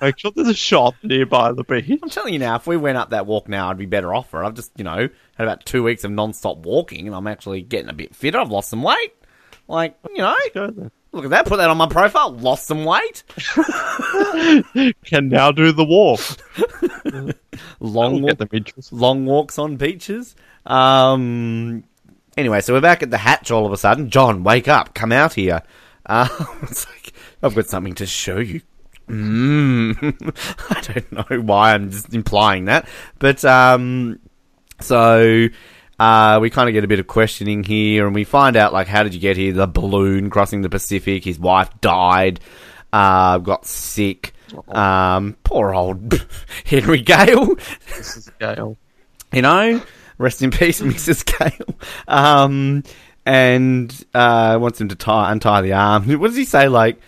[0.00, 1.98] Make sure there's a shop nearby the beach.
[2.02, 4.30] I'm telling you now, if we went up that walk now, I'd be better off
[4.30, 4.46] for it.
[4.46, 7.90] I've just, you know, had about two weeks of non-stop walking, and I'm actually getting
[7.90, 8.38] a bit fitter.
[8.38, 9.14] I've lost some weight.
[9.66, 10.36] Like, you know,
[11.12, 11.46] look at that.
[11.46, 12.32] Put that on my profile.
[12.32, 13.24] Lost some weight.
[15.04, 16.20] Can now do the walk.
[17.80, 18.40] Long walk,
[18.90, 20.34] long walks on beaches.
[20.66, 21.84] Um.
[22.36, 24.10] Anyway, so we're back at the hatch all of a sudden.
[24.10, 24.94] John, wake up!
[24.94, 25.62] Come out here.
[26.06, 26.28] Uh,
[26.62, 27.12] it's like
[27.42, 28.60] I've got something to show you.
[29.08, 29.96] Mm.
[30.70, 34.18] I don't know why I'm just implying that, but um,
[34.80, 35.48] so
[35.98, 38.88] uh, we kind of get a bit of questioning here, and we find out like,
[38.88, 39.52] how did you get here?
[39.52, 41.24] The balloon crossing the Pacific.
[41.24, 42.40] His wife died.
[42.92, 44.34] Uh, got sick.
[44.68, 46.26] Um, poor old
[46.64, 47.54] Henry Gale.
[47.96, 48.76] This is Gail.
[49.32, 49.82] You know,
[50.18, 51.24] rest in peace, Mrs.
[51.24, 51.74] Gale.
[52.08, 52.82] Um,
[53.26, 56.08] and uh, wants him to tie untie the arm.
[56.18, 56.68] What does he say?
[56.68, 57.00] Like,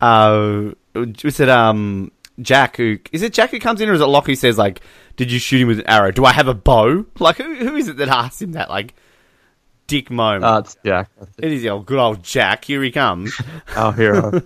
[0.00, 4.06] uh, was it um Jack who is it Jack who comes in, or is it
[4.06, 4.80] Locke who says like,
[5.16, 6.10] "Did you shoot him with an arrow?
[6.10, 8.68] Do I have a bow?" Like, who who is it that asks him that?
[8.68, 8.94] Like,
[9.86, 10.44] Dick Moment.
[10.44, 11.10] Uh, it's Jack.
[11.38, 12.64] It is the old good old Jack.
[12.64, 13.34] Here he comes.
[13.76, 14.42] Our hero.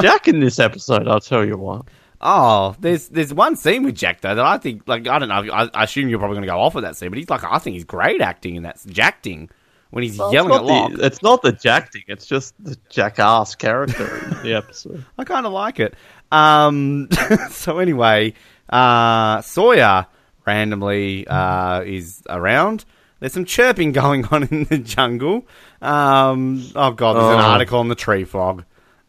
[0.00, 1.86] Jack in this episode, I'll tell you what.
[2.20, 5.52] Oh, there's there's one scene with Jack though that I think like I don't know.
[5.52, 7.44] I, I assume you're probably going to go off with that scene, but he's like
[7.44, 9.50] I think he's great acting in that Jackting
[9.90, 10.92] when he's Well, yelling at Locke.
[10.94, 15.04] the, it's not the Jack it's just the jackass character in the episode.
[15.16, 15.94] I kind of like it.
[16.32, 17.08] Um,
[17.50, 18.34] so anyway,
[18.68, 20.06] uh, Sawyer
[20.44, 22.84] randomly uh, is around.
[23.20, 25.46] There's some chirping going on in the jungle.
[25.80, 27.52] Um, oh god, there's an Oh.
[27.52, 28.64] article on the tree frog.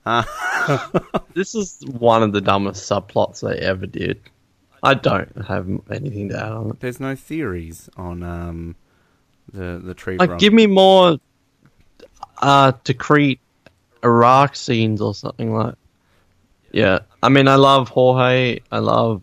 [1.34, 4.20] This is one of the dumbest subplots they ever did.
[4.84, 6.80] I don't have anything to add on it.
[6.80, 8.76] There's no theories on um,
[9.52, 10.40] the the tree Like, frog.
[10.40, 11.18] give me more
[12.42, 13.40] uh, Decrete
[14.04, 15.76] Iraq scenes or something like.
[16.72, 18.60] Yeah, I mean, I love Jorge.
[18.72, 19.22] I love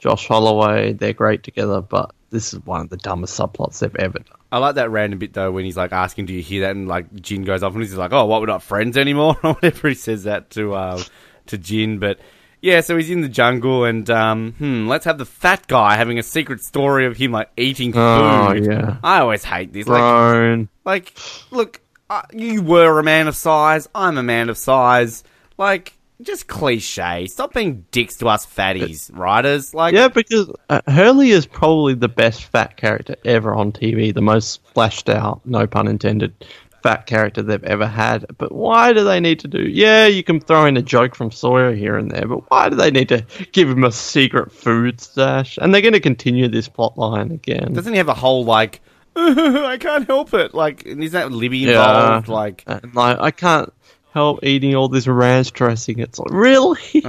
[0.00, 0.92] Josh Holloway.
[0.94, 4.38] They're great together, but this is one of the dumbest subplots they've ever done.
[4.50, 6.88] I like that random bit though when he's like asking, "Do you hear that?" And
[6.88, 8.40] like Jin goes off and he's like, "Oh, what?
[8.40, 11.02] We're not friends anymore," or whatever he says that to uh,
[11.46, 11.98] to Jin.
[11.98, 12.18] But
[12.60, 16.18] yeah, so he's in the jungle and um, hmm, let's have the fat guy having
[16.18, 18.00] a secret story of him like eating food.
[18.00, 18.98] Oh, yeah.
[19.02, 19.86] I always hate this.
[19.86, 21.18] Like, like,
[21.50, 23.88] look, uh, you were a man of size.
[23.94, 25.22] I'm a man of size.
[25.56, 27.26] Like, just cliche.
[27.26, 29.72] Stop being dicks to us fatties, writers.
[29.74, 34.20] Like, Yeah, because uh, Hurley is probably the best fat character ever on TV, the
[34.22, 36.34] most flashed out, no pun intended,
[36.82, 38.26] fat character they've ever had.
[38.38, 39.62] But why do they need to do?
[39.62, 42.76] Yeah, you can throw in a joke from Sawyer here and there, but why do
[42.76, 45.58] they need to give him a secret food stash?
[45.60, 47.72] And they're going to continue this plot line again.
[47.74, 48.80] Doesn't he have a whole like?
[49.16, 50.54] I can't help it.
[50.54, 51.70] Like, is that Libby Yeah.
[51.70, 52.28] involved?
[52.28, 53.72] Like, And like, I can't
[54.14, 55.98] help eating all this ranch dressing.
[55.98, 56.80] It's like, really?
[56.94, 57.04] it's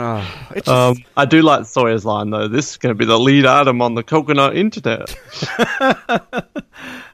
[0.55, 2.47] just, Um, I do like Sawyer's line though.
[2.47, 5.15] This is going to be the lead item on the coconut internet.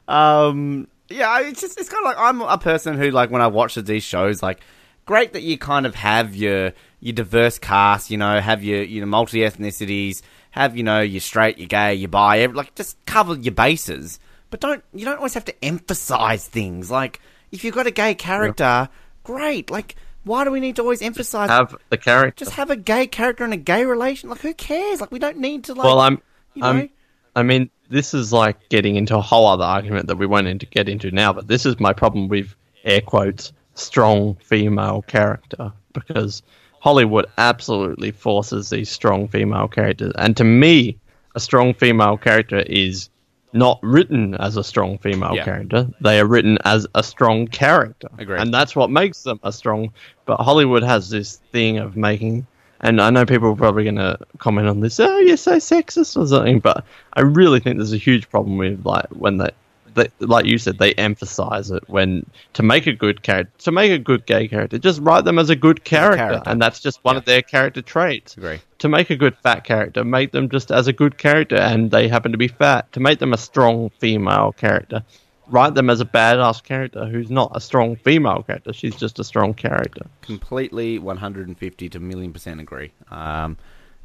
[0.08, 1.40] um, yeah.
[1.40, 4.02] It's just, it's kind of like I'm a person who like when I watch these
[4.04, 4.60] shows, like,
[5.04, 8.10] great that you kind of have your your diverse cast.
[8.10, 10.22] You know, have your you know multi ethnicities.
[10.50, 12.40] Have you know your straight, your gay, your bi.
[12.40, 14.18] every- Like, just cover your bases.
[14.50, 16.90] But don't you don't always have to emphasize things.
[16.90, 17.20] Like,
[17.52, 18.88] if you've got a gay character,
[19.26, 19.70] great.
[19.70, 21.50] Like, why do we need to always emphasize?
[21.50, 22.44] Have the character.
[22.44, 24.30] just have a gay character in a gay relation.
[24.30, 25.00] Like, who cares?
[25.00, 25.74] Like, we don't need to.
[25.74, 26.22] Like, well, I'm,
[26.54, 26.68] you know?
[26.68, 26.90] I'm,
[27.34, 30.60] I mean, this is like getting into a whole other argument that we won't need
[30.60, 31.32] to get into now.
[31.32, 32.54] But this is my problem with
[32.84, 36.42] air quotes strong female character because
[36.80, 40.98] Hollywood absolutely forces these strong female characters, and to me,
[41.34, 43.10] a strong female character is
[43.52, 45.44] not written as a strong female Yeah.
[45.44, 45.88] character.
[46.00, 48.08] They are written as a strong character.
[48.18, 48.40] Agreed.
[48.40, 49.92] And that's what makes them a strong.
[50.26, 52.46] But Hollywood has this thing of making,
[52.80, 55.00] and I know people are probably going to comment on this.
[55.00, 56.60] Oh, you're so sexist or something.
[56.60, 56.84] But
[57.14, 59.50] I really think there's a huge problem with like when they,
[59.96, 63.90] they like you said, they emphasize it when to make a good character, to make
[63.90, 66.50] a good gay character, just write them as a good character, character.
[66.50, 68.60] and that's just one of their character traits agree.
[68.78, 72.06] to make a good fat character, make them just as a good character and they
[72.08, 72.92] happen to be fat.
[72.92, 75.02] To make them a strong female character,
[75.48, 78.72] write them as a badass character who's not a strong female character.
[78.72, 80.06] She's just a strong character.
[80.22, 82.92] completely 150 to million percent agree.
[83.10, 83.56] Um,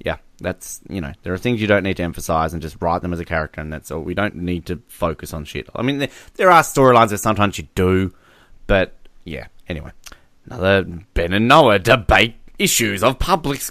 [0.05, 3.01] yeah, that's you know there are things you don't need to emphasize and just write
[3.01, 4.01] them as a character, and that's all.
[4.01, 5.69] We don't need to focus on shit.
[5.75, 8.13] I mean, there, there are storylines that sometimes you do,
[8.67, 8.93] but
[9.23, 9.47] yeah.
[9.69, 9.91] Anyway,
[10.45, 10.83] another
[11.13, 13.61] Ben and Noah debate issues of public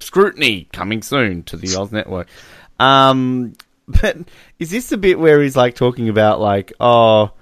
[0.00, 2.28] scrutiny coming soon to the Oz Network.
[2.78, 3.54] Um,
[3.88, 4.18] but
[4.58, 7.32] is this the bit where he's like talking about like oh?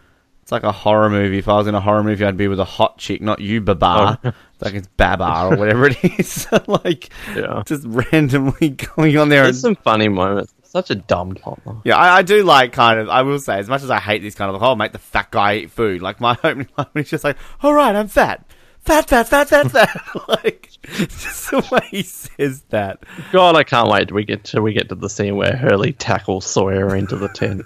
[0.42, 1.38] It's like a horror movie.
[1.38, 3.60] If I was in a horror movie, I'd be with a hot chick, not you,
[3.60, 4.18] Baba.
[4.24, 4.32] Oh.
[4.60, 6.46] It's like it's Baba or whatever it is.
[6.66, 7.62] like, Yeah.
[7.66, 9.40] just randomly going on there.
[9.40, 10.52] And, There's some funny moments.
[10.64, 11.60] Such a dumb plot.
[11.66, 11.80] line.
[11.84, 13.08] yeah, I, I do like kind of.
[13.08, 14.98] I will say, as much as I hate this kind of like, oh, make the
[14.98, 16.00] fat guy eat food.
[16.02, 18.44] Like my opening line is just like, all right, I'm fat,
[18.80, 20.00] fat, fat, fat, fat, fat.
[20.28, 23.02] like just the way he says that.
[23.32, 25.92] God, I can't wait till we get to we get to the scene where Hurley
[25.92, 27.64] tackles Sawyer into the tent.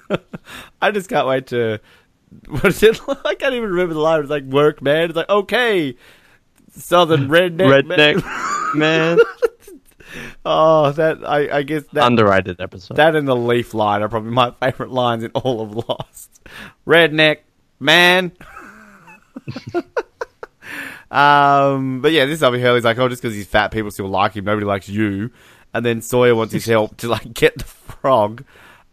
[0.80, 1.80] I just can't wait to.
[2.48, 2.98] What is it?
[3.24, 4.20] I can't even remember the line.
[4.20, 5.10] It's like work, man.
[5.10, 5.94] It's like okay,
[6.76, 7.98] southern redneck, man.
[7.98, 9.18] Redneck man.
[10.46, 12.98] Oh, that I, I guess that Underrated episode.
[12.98, 16.40] that and the leaf line are probably my favorite lines in all of Lost.
[16.86, 17.38] Redneck
[17.80, 18.30] man.
[21.10, 24.34] um, but yeah, this Bobby Hurley's like, oh, just because he's fat, people still like
[24.34, 24.44] him.
[24.44, 25.30] Nobody likes you.
[25.72, 28.44] And then Sawyer wants his help to like get the frog.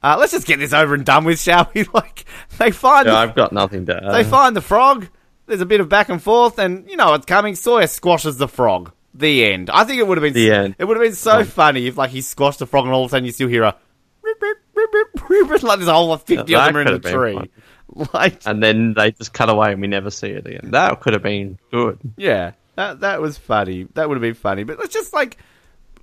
[0.03, 1.85] Uh, let's just get this over and done with, shall we?
[1.93, 2.25] Like
[2.57, 4.13] they find yeah, the I've got nothing to add.
[4.13, 5.07] they find the frog.
[5.51, 7.55] There's a bit of back and forth, and you know it's coming.
[7.55, 8.93] Sawyer squashes the frog.
[9.13, 9.69] The end.
[9.69, 10.75] I think it would have been The end.
[10.79, 13.09] It would have been so funny if like he squashed the frog, and all of
[13.09, 13.75] a sudden you still hear a
[14.23, 17.51] like there's a whole fifty Yeah, of them in the could have been tree.
[18.13, 20.71] Like and then they just cut away and we never see it again.
[20.71, 21.99] That could have been good.
[22.15, 23.85] yeah, that that was funny.
[23.95, 24.63] That would have been funny.
[24.63, 25.35] But it's just like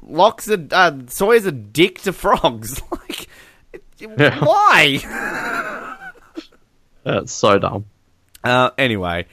[0.02, 2.82] Locke's a uh, Sawyer's a dick to frogs.
[2.92, 3.28] like
[3.98, 4.38] Yeah.
[4.44, 4.98] why?
[7.04, 7.86] That's so dumb.
[8.44, 9.24] Uh, anyway,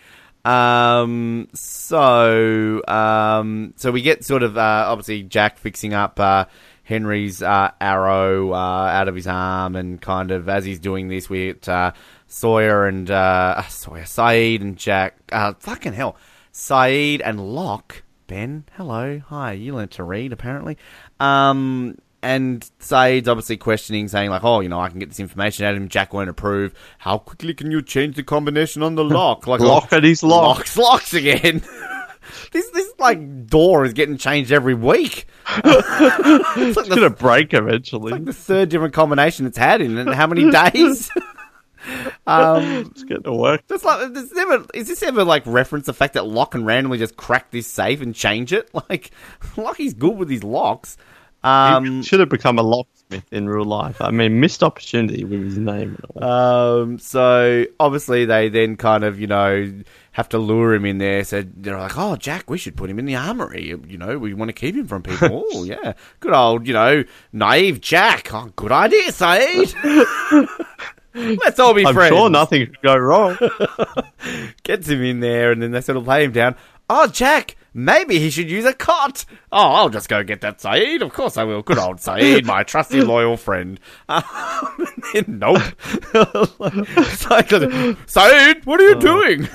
[0.45, 6.45] um, so um, so we get sort of uh, obviously Jack fixing up uh,
[6.83, 11.29] Henry's uh, arrow uh, out of his arm, and kind of as he's doing this,
[11.29, 11.93] we get uh,
[12.27, 15.17] Sawyer and uh, Sawyer, Sayid and Jack.
[15.31, 16.15] Uh, fucking hell,
[16.53, 18.03] Sayid and Locke.
[18.27, 19.53] Ben, hello, hi.
[19.53, 20.77] You learnt to read apparently.
[21.19, 25.65] Um, and Sayid's obviously questioning, saying like, "Oh, you know, I can get this information
[25.65, 25.87] out of him.
[25.89, 26.73] Jack won't approve.
[26.99, 29.47] How quickly can you change the combination on the lock?
[29.47, 30.75] Like Lock and he's locked.
[30.75, 31.61] locks, locks again.
[32.51, 35.27] this this like door is getting changed every week.
[35.63, 38.11] it's like It's the, gonna break eventually.
[38.13, 41.09] like the third different combination it's had in and how many days?
[42.25, 43.61] um, It's getting to work.
[43.67, 47.15] that's like, never, is this ever like reference the fact that Locke can randomly just
[47.15, 48.69] crack this safe and change it?
[48.89, 49.11] Like,
[49.57, 50.97] Lockie's good with his locks.
[51.45, 54.01] Um, he should have become a locksmith in real life.
[54.01, 55.97] I mean, missed opportunity with his name.
[56.21, 59.71] Um, so obviously they then kind of, you know,
[60.13, 61.23] have to lure him in there.
[61.23, 63.67] So they're like, "Oh, Jack, we should put him in the armory.
[63.67, 67.03] You know, we want to keep him from people." oh, yeah, good old, you know,
[67.33, 68.33] naive Jack.
[68.33, 69.75] Oh, good idea, Sayid.
[71.15, 72.15] Let's all be I'm friends.
[72.15, 73.37] sure nothing could go wrong.
[74.63, 76.55] Gets him in there, and then they sort of lay him down.
[76.89, 79.25] Oh, Jack, maybe he should use a cot.
[79.51, 81.01] Oh, I'll just go get that Sayid.
[81.01, 81.61] Of course I will.
[81.63, 83.79] Good old Sayid, my trusty, loyal friend.
[84.07, 84.23] Um,
[85.15, 85.57] and nope.
[87.17, 89.47] Sayid, Sayid, what are you doing?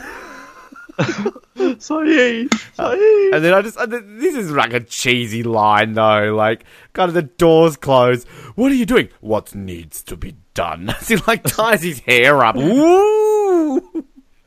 [1.57, 3.35] Sayid, Sayid.
[3.35, 6.35] And then I just, and then- this is like a cheesy line though.
[6.35, 8.24] Like, kind of the doors close.
[8.57, 9.09] What are you doing?
[9.20, 10.91] What needs to be done?
[10.91, 12.57] As he like ties his hair up.
[12.57, 13.20] Woo!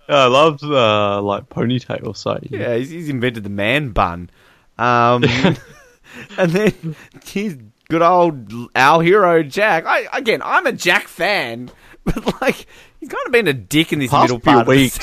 [0.09, 2.51] I love uh, like ponytail Sayid.
[2.51, 4.29] Yeah, he's, he's invented the man bun.
[4.77, 5.23] Um,
[6.37, 6.95] and then
[7.25, 7.57] he's
[7.89, 9.85] good old our hero Jack.
[9.85, 11.69] I again, I'm a Jack fan,
[12.03, 12.65] but like
[12.99, 14.95] he's kind of been a dick in this Past middle few part weeks.
[14.95, 15.01] of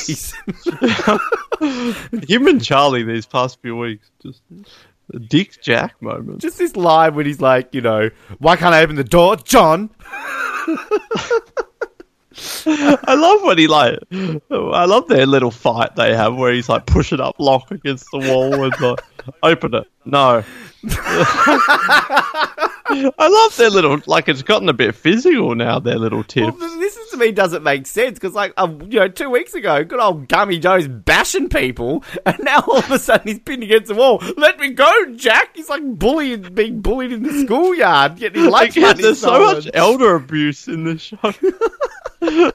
[0.79, 1.19] the
[1.61, 2.23] season.
[2.29, 4.43] Him and Charlie these past few weeks, just
[5.09, 6.41] the Dick Jack moment.
[6.41, 9.91] Just this line when he's like, you know, why can't I open the door, John?
[12.67, 16.87] I love when he like, I love their little fight they have where he's like
[16.87, 19.01] pushing up lock against the wall and like,
[19.43, 19.87] open it.
[20.05, 20.45] No.
[23.19, 25.79] I love their little, like it's gotten a bit physical now.
[25.79, 26.59] Their little Well, tips.
[26.59, 29.85] this is, to me doesn't make sense because, like, um, you know, two weeks ago,
[29.85, 33.89] good old Gummy Joe's bashing people, and now all of a sudden he's pinned against
[33.89, 34.23] the wall.
[34.37, 35.57] Let me go, Jack.
[35.57, 39.39] He's like bullying, being bullied in the schoolyard, getting his lunch Again, money there's so
[39.55, 41.33] much elder abuse in this show.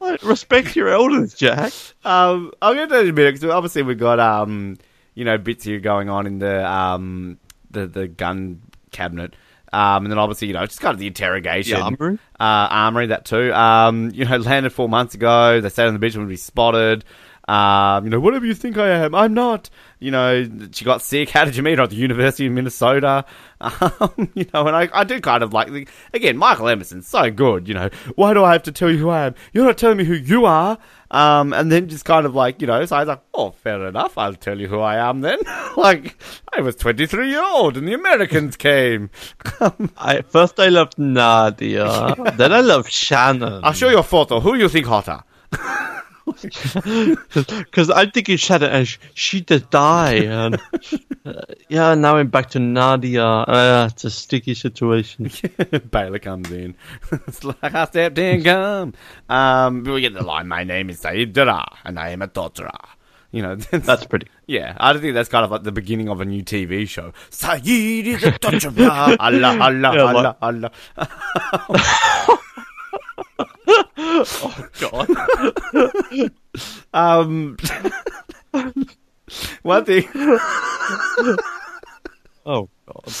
[0.00, 1.72] like, respect your elders, Jack.
[2.04, 4.78] Um, I'll get to that in a minute because obviously we've got um,
[5.14, 7.38] you know, bits here going on in the um,
[7.70, 9.34] the the gun cabinet.
[9.72, 11.78] Um, and then obviously, you know, just kind of the interrogation.
[11.78, 12.14] The armory?
[12.38, 13.52] Uh, armory, that too.
[13.52, 15.60] Um, you know, landed four months ago.
[15.60, 17.04] They stayed on the beach when we spotted.
[17.48, 19.68] Um, you know, whatever you think I am, I'm not.
[19.98, 21.30] You know, she got sick.
[21.30, 23.24] How did you meet her at the University of Minnesota?
[23.62, 27.30] Um, you know, and I, I do kind of like, the, again, Michael Emerson's so
[27.30, 27.68] good.
[27.68, 29.36] You know, why do I have to tell you who I am?
[29.52, 30.78] You're not telling me who you are.
[31.12, 33.86] Um, and then just kind of like, you know, so I was like, oh, fair
[33.86, 34.18] enough.
[34.18, 35.38] I'll tell you who I am then.
[35.76, 36.20] like,
[36.52, 39.10] I was 23 year old and the Americans came.
[39.96, 43.60] I first I loved Nadia, then I loved Shannon.
[43.62, 44.40] I'll show you a photo.
[44.40, 45.22] Who you think hotter?
[47.34, 50.60] Because I'm thinking Shannon and she did die, and
[51.24, 53.24] uh, yeah, now I'm back to Nadia.
[53.24, 55.30] Uh, it's a sticky situation.
[55.90, 56.74] Baylor comes in.
[57.12, 58.94] it's like I stepped in gum.
[59.28, 62.70] Um, we get the line, my name is Sayid Jarrah, and I am a torturer.
[63.32, 64.26] You know, that's, That's pretty.
[64.46, 67.14] yeah, I think that's kind of like the beginning of a new TV show.
[67.30, 69.16] Sayid is a torturer.
[69.18, 70.70] Allah, Allah, Yeah, Allah, Allah.
[73.98, 75.08] Oh God!
[76.92, 77.56] Um,
[79.62, 80.08] one thing.
[82.44, 83.14] Oh God!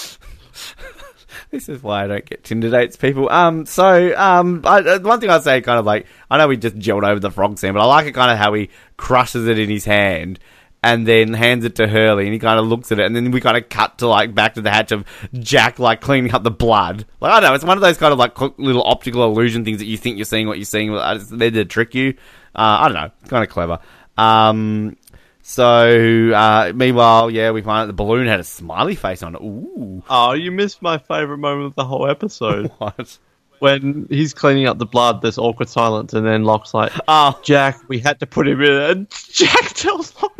[1.52, 3.28] This is why I don't get Tinder dates, people.
[3.30, 6.56] Um, so um, I, uh, one thing I'd say, kind of like, I know we
[6.56, 9.46] just gelled over the frog scene, but I like it kind of how he crushes
[9.46, 10.38] it in his hand
[10.82, 13.30] and then hands it to Hurley, and he kind of looks at it, and then
[13.30, 15.04] we kind of cut to like back to the hatch of
[15.34, 17.06] Jack like cleaning up the blood.
[17.20, 19.78] Like I don't know, it's one of those kind of like little optical illusion things
[19.78, 22.14] that you think you're seeing what you're seeing, but I just- they're to trick you.
[22.54, 23.78] Uh, I don't know, it's kind of clever.
[24.18, 24.96] Um,
[25.40, 29.40] so uh, meanwhile, yeah, we find out the balloon had a smiley face on it.
[29.42, 33.18] Ooh, Oh, you missed my favorite moment of the whole episode what?
[33.62, 35.22] When he's cleaning up the blood.
[35.22, 37.38] There's awkward silence, and then Locke's like, Oh.
[37.44, 40.36] Jack, we had to put him in." And Jack tells Locke,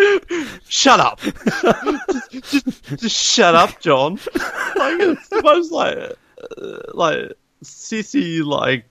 [0.69, 7.33] "Shut up, just, just, just shut up, John." Like it's the most like, uh, like
[7.63, 8.87] sissy, like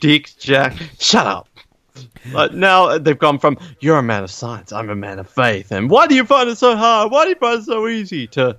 [0.00, 0.74] dick Jack.
[0.98, 1.48] Shut up.
[2.32, 5.70] Like now they've gone from "You're a man of science, I'm a man of faith,"
[5.70, 7.12] and why do you find it so hard?
[7.12, 8.26] Why do you find it so easy?
[8.28, 8.56] To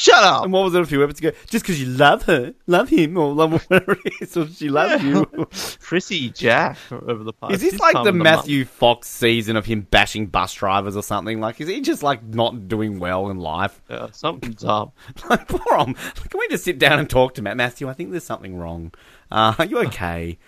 [0.00, 0.44] shut up.
[0.44, 1.32] And what was it a few episodes ago?
[1.48, 5.02] Just because you love her, love him, or love whatever it is, or she loves
[5.04, 5.26] you.
[5.80, 7.52] Prissy Jack over the past.
[7.54, 11.40] Is this this like the Matthew Fox season of him bashing bus drivers or something?
[11.40, 13.80] Like, is he just like not doing well in life?
[13.88, 14.96] Yeah, something's up.
[15.28, 15.94] Like, poor him.
[15.94, 17.88] Can we just sit down and talk to Matt Matthew?
[17.88, 18.92] I think there's something wrong.
[19.30, 20.38] Uh, are you okay?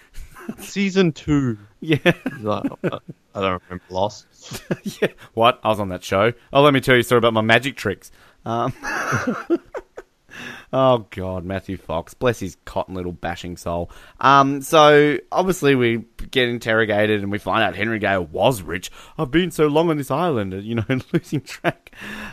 [0.58, 1.58] Season two.
[1.80, 1.98] yeah.
[2.40, 2.98] Like, "Uh,
[3.34, 4.26] I don't remember Lost.
[5.00, 5.08] yeah.
[5.34, 5.60] What?
[5.62, 6.32] I was on that show.
[6.52, 8.10] Oh, let me tell you a story about my magic tricks.
[8.44, 8.72] Um,
[10.72, 13.90] oh God, Matthew Fox, bless his cotton little bashing soul.
[14.20, 18.90] Um, so obviously we get interrogated and we find out Henry Gale was rich.
[19.18, 21.92] I've been so long on this island, you know, and losing track.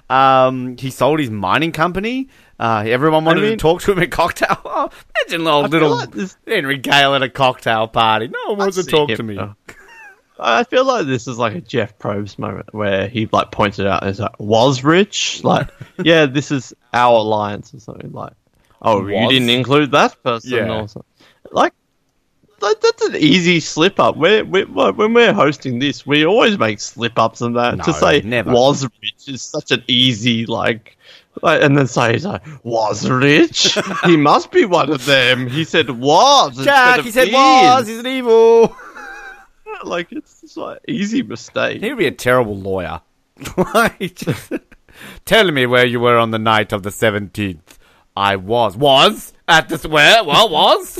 [0.10, 2.30] Um, he sold his mining company.
[2.60, 4.57] Uh, everyone wanted mean- to talk to him at cocktail.
[4.72, 4.89] Oh,
[5.26, 8.28] imagine little, little like Henry Gale at a cocktail party.
[8.28, 9.39] No one wants to talk him, to me.
[10.39, 14.03] I feel like this is like a Jeff Probst moment where he like pointed out
[14.03, 15.41] and like, was rich?
[15.49, 15.69] Like,
[16.03, 18.33] yeah, this is our alliance or something like,
[18.81, 20.81] oh, you didn't include that person Yeah.
[20.81, 21.03] or something.
[21.51, 21.73] Like,
[22.61, 24.17] that, that's an easy slip up.
[24.17, 27.77] We're, we when we're hosting this, we always make slip ups and that.
[27.77, 28.51] No, to say never.
[28.51, 30.97] was rich is such an easy, like,
[31.41, 33.77] like, and then say he's like, was rich?
[34.05, 35.47] he must be one of them.
[35.47, 36.49] He said was.
[36.57, 37.33] instead Jack, of he said is.
[37.33, 37.87] was.
[37.87, 38.75] He's an evil.
[39.84, 41.82] Like it's just like easy mistake.
[41.82, 43.01] He would be a terrible lawyer.
[43.73, 44.51] Like, just-
[45.25, 47.77] Tell me where you were on the night of the 17th.
[48.17, 48.75] I was.
[48.75, 49.32] Was?
[49.47, 50.23] At the where?
[50.25, 50.99] Well, was?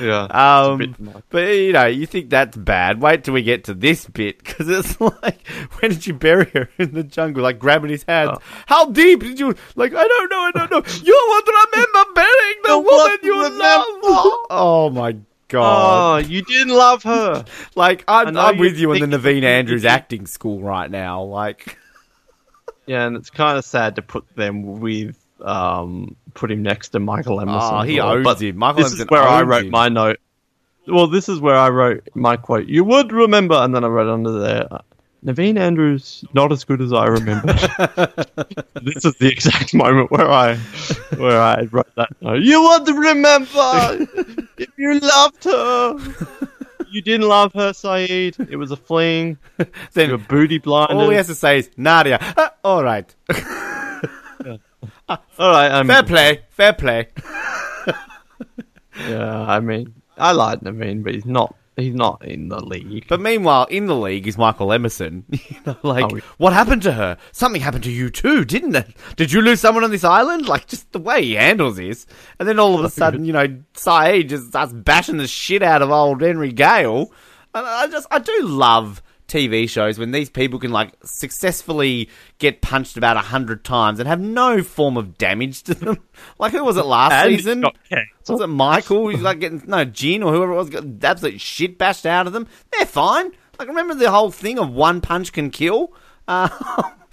[0.00, 0.22] Yeah.
[0.30, 3.02] Um, but, you know, you think that's bad.
[3.02, 5.46] Wait till we get to this bit, because it's like,
[5.80, 7.42] when did you bury her in the jungle?
[7.42, 8.30] Like, grabbing his hands.
[8.36, 8.42] Oh.
[8.66, 9.54] How deep did you...
[9.74, 10.82] Like, I don't know, I don't know.
[11.02, 14.08] You won't remember burying the You woman you remember.
[14.08, 14.32] love.
[14.50, 15.16] Oh, my
[15.48, 16.24] God.
[16.24, 17.44] oh, you didn't love her.
[17.74, 21.22] Like, I'm, I'm with you in the Naveen Andrews acting school right now.
[21.22, 21.78] Like...
[22.86, 27.00] yeah, and it's kind of sad to put them with um put him next to
[27.00, 27.74] Michael Emerson.
[27.74, 28.56] Oh, he owns But him.
[28.56, 29.70] Michael this is where I wrote him.
[29.70, 30.18] my note.
[30.86, 32.68] Well, this is where I wrote my quote.
[32.68, 34.68] You would remember, and then I wrote under there.
[35.24, 37.52] Uh, Naveen Andrews not as good as I remember.
[38.82, 40.56] this is the exact moment where I
[41.16, 42.42] where I wrote that note.
[42.42, 44.06] You to remember
[44.58, 45.98] if you loved her.
[46.88, 48.48] You didn't love her, Sayid.
[48.48, 49.38] It was a fling.
[49.92, 50.96] Then You were booty blinded.
[50.96, 52.18] all he has to say is Nadia.
[52.36, 53.14] Uh, all right,
[55.08, 57.08] All right, um, fair play, fair play.
[59.08, 59.40] yeah.
[59.42, 63.06] I mean, I like Naveen, but he's not he's not in the league.
[63.08, 65.24] But meanwhile, in the league is Michael Emerson.
[65.30, 66.22] you know, like, Oh, yeah.
[66.38, 67.18] what happened to her?
[67.32, 68.96] Something happened to you too, didn't it?
[69.16, 70.48] Did you lose someone on this island?
[70.48, 72.06] Like, just the way he handles this.
[72.38, 75.62] And then all of a oh, sudden, you know, Sayid just starts bashing the shit
[75.62, 77.12] out of old Henry Gale.
[77.54, 82.08] And I just, I do love TV shows when these people can, like, successfully
[82.38, 85.98] get punched about a hundred times and have no form of damage to them.
[86.38, 87.62] like, who was it last And season?
[87.88, 88.06] cancelled.
[88.28, 89.08] Was it Michael?
[89.08, 92.32] He's like getting no Gin or whoever it was got absolute shit bashed out of
[92.32, 92.46] them.
[92.72, 93.30] They're fine.
[93.58, 95.92] Like remember the whole thing of one punch can kill.
[96.28, 96.48] Uh,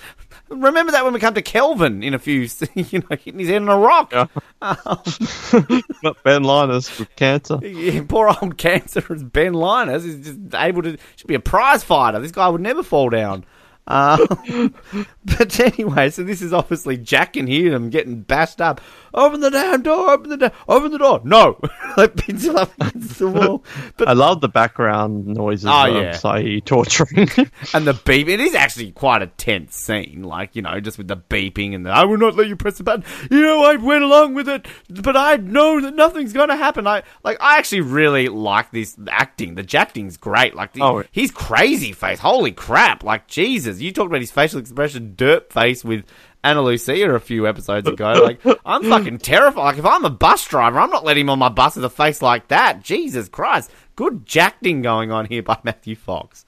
[0.55, 2.41] remember that when we come to Kelvin in a few,
[2.75, 4.11] you know, hitting his head on a rock.
[4.11, 4.27] Yeah.
[6.01, 7.59] But Ben Linus with cancer.
[7.61, 12.19] Yeah, poor old cancerous Ben Linus is just able to should be a prize fighter.
[12.19, 13.45] This guy would never fall down.
[13.87, 14.73] Um,
[15.25, 18.81] but anyway, so this is obviously Jack and them getting bashed up.
[19.13, 20.09] Open the damn door!
[20.11, 20.51] Open the door!
[20.67, 21.21] Open the door!
[21.23, 21.59] No,
[21.97, 23.63] like pins him up against the wall.
[23.97, 26.11] But I love the background noises Oh, of yeah.
[26.13, 27.29] Sayid torturing.
[27.73, 28.27] and the beep.
[28.27, 31.85] It is actually quite a tense scene, like you know, just with the beeping and
[31.85, 33.03] the I will not let you press the button.
[33.29, 36.87] You know, I went along with it, but I know that nothing's going to happen.
[36.87, 39.55] I like, I actually really like this acting.
[39.55, 40.55] The acting's great.
[40.55, 41.03] Like, the, Oh.
[41.11, 42.19] he's crazy face.
[42.19, 43.03] Holy crap!
[43.03, 46.05] Like Jesus, you talked about his facial expression, dirt face with.
[46.43, 48.11] Ana Lucia a few episodes ago.
[48.23, 49.63] Like, I'm fucking terrified.
[49.63, 51.89] Like, if I'm a bus driver, I'm not letting him on my bus with a
[51.89, 52.81] face like that.
[52.83, 53.71] Jesus Christ.
[53.95, 56.45] Good jacking going on here by Matthew Fox.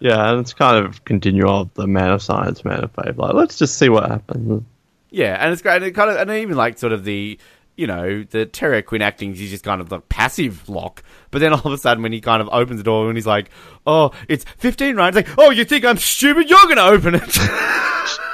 [0.00, 3.16] yeah, and it's kind of continual of the man of science, man of faith.
[3.18, 4.62] Like, let's just see what happens.
[5.10, 5.76] Yeah, and it's great.
[5.76, 7.38] And it kind of, and even like sort of the,
[7.76, 9.34] you know, the Terry Quinn acting.
[9.34, 11.02] He's just kind of the passive Locke.
[11.30, 13.26] But then all of a sudden, when he kind of opens the door and he's
[13.26, 13.50] like,
[13.86, 16.48] "Oh, it's 15, right?" It's like, "Oh, you think I'm stupid?
[16.48, 17.38] You're gonna open it."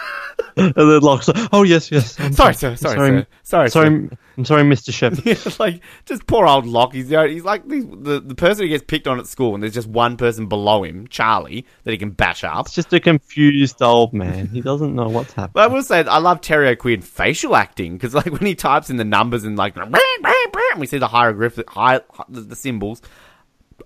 [0.57, 2.19] And then Locke's like, oh, yes, yes.
[2.21, 2.77] I'm sorry, sir.
[2.77, 3.27] Sorry, sir.
[3.43, 4.17] Sorry, sorry, sir.
[4.37, 4.93] I'm sorry, Mr.
[4.93, 5.25] Shephard.
[5.25, 6.93] Yeah, like just poor old Locke.
[6.93, 9.55] He's you know, he's like the, the the person who gets picked on at school,
[9.55, 12.67] and there's just one person below him, Charlie, that he can bash up.
[12.67, 14.49] It's just a confused old man.
[14.49, 15.53] He doesn't know what's happening.
[15.55, 18.91] But I will say, I love Terry O'Quinn facial acting because, like, when he types
[18.91, 19.97] in the numbers and like, and
[20.79, 23.03] we see the hieroglyphic, hi, the, the symbols.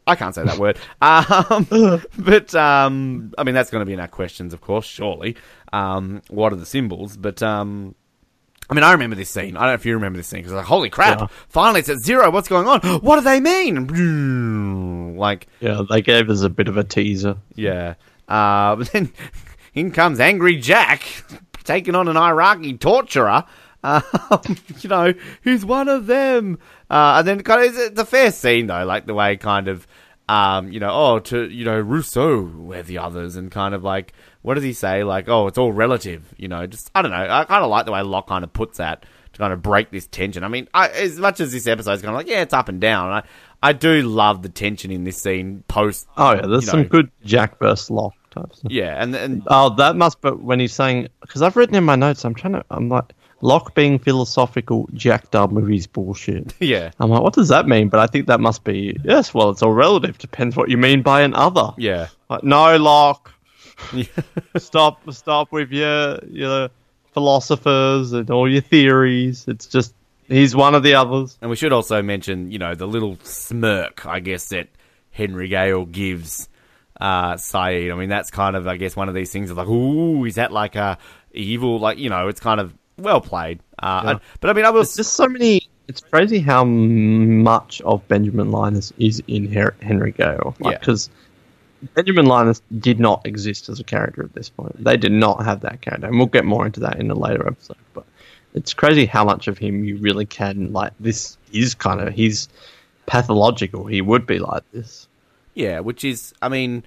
[0.09, 0.79] I can't say that word.
[1.01, 4.87] Um, but um, I mean, that's going to be in our questions, of course.
[4.87, 5.37] Surely,
[5.73, 7.17] um, what are the symbols?
[7.17, 7.95] But um,
[8.71, 9.57] I mean, I remember this scene.
[9.57, 11.21] I don't know if you remember this scene because like, holy crap!
[11.21, 11.27] Yeah.
[11.49, 12.31] Finally, it's at zero.
[12.31, 12.81] What's going on?
[13.01, 15.15] What do they mean?
[15.19, 17.37] Like, Yeah, they gave us a bit of a teaser.
[17.55, 17.95] yeah.
[18.29, 19.13] Uh, but then
[19.75, 21.03] in comes Angry Jack,
[21.65, 23.45] taking on an Iraqi torturer.
[23.85, 24.03] Um,
[24.81, 26.59] you know, who's one of them?
[26.91, 29.69] Uh, and then kind of, it's, it's a fair scene though, like the way kind
[29.69, 29.87] of,
[30.29, 34.13] um, you know, oh, to, you know, Rousseau, we're the others, and kind of like,
[34.43, 35.03] what does he say?
[35.03, 37.17] Like, oh, it's all relative, you know, just, I don't know.
[37.17, 39.91] I kind of like the way Locke kind of puts that to kind of break
[39.91, 40.45] this tension.
[40.45, 42.81] I mean, I, as much as this episode's kind of like, yeah, it's up and
[42.81, 43.11] down.
[43.11, 43.23] I,
[43.63, 46.07] I do love the tension in this scene post.
[46.17, 48.71] Oh, yeah, there's you some know, good Jack versus Locke type stuff.
[48.71, 51.97] Yeah, and, and Oh, that must But when he's saying, because I've written in my
[51.97, 56.55] notes, I'm trying to, I'm like, Locke being philosophical, Jack done with his bullshit.
[56.61, 56.91] yeah.
[56.99, 57.89] I'm like, what does that mean?
[57.89, 60.19] But I think that must be, yes, well, it's all relative.
[60.19, 61.73] Depends what you mean by an other.
[61.77, 62.09] Yeah.
[62.29, 63.33] Like, no, Locke.
[64.57, 66.69] stop stop with your your
[67.13, 69.45] philosophers and all your theories.
[69.47, 69.95] It's just
[70.27, 71.39] he's one of the others.
[71.41, 74.69] And we should also mention, you know, the little smirk, I guess, that
[75.11, 76.49] Henry Gale gives
[77.01, 77.93] uh, Sayid.
[77.93, 80.37] I mean, that's kind of, I guess, one of these things of like, ooh, is
[80.37, 80.99] that like a
[81.33, 81.79] evil?
[81.79, 83.61] Like, you know, it's kind of well played.
[83.79, 84.11] Uh, Yeah.
[84.13, 85.69] and- but I mean, I was just so many.
[85.89, 90.55] It's crazy how much of Benjamin Linus is in Her- Henry Gale.
[90.63, 90.79] Yeah.
[90.79, 91.09] Because
[91.95, 94.83] Benjamin Linus did not exist as a character at this point.
[94.85, 97.47] They did not have that character, and we'll get more into that in a later
[97.47, 97.77] episode.
[97.95, 98.05] But
[98.53, 100.93] it's crazy how much of him you really can like.
[101.01, 102.49] This is kind of he's
[103.07, 103.87] pathological.
[103.87, 105.09] He would be like this.
[105.55, 106.85] Yeah, which is, I mean,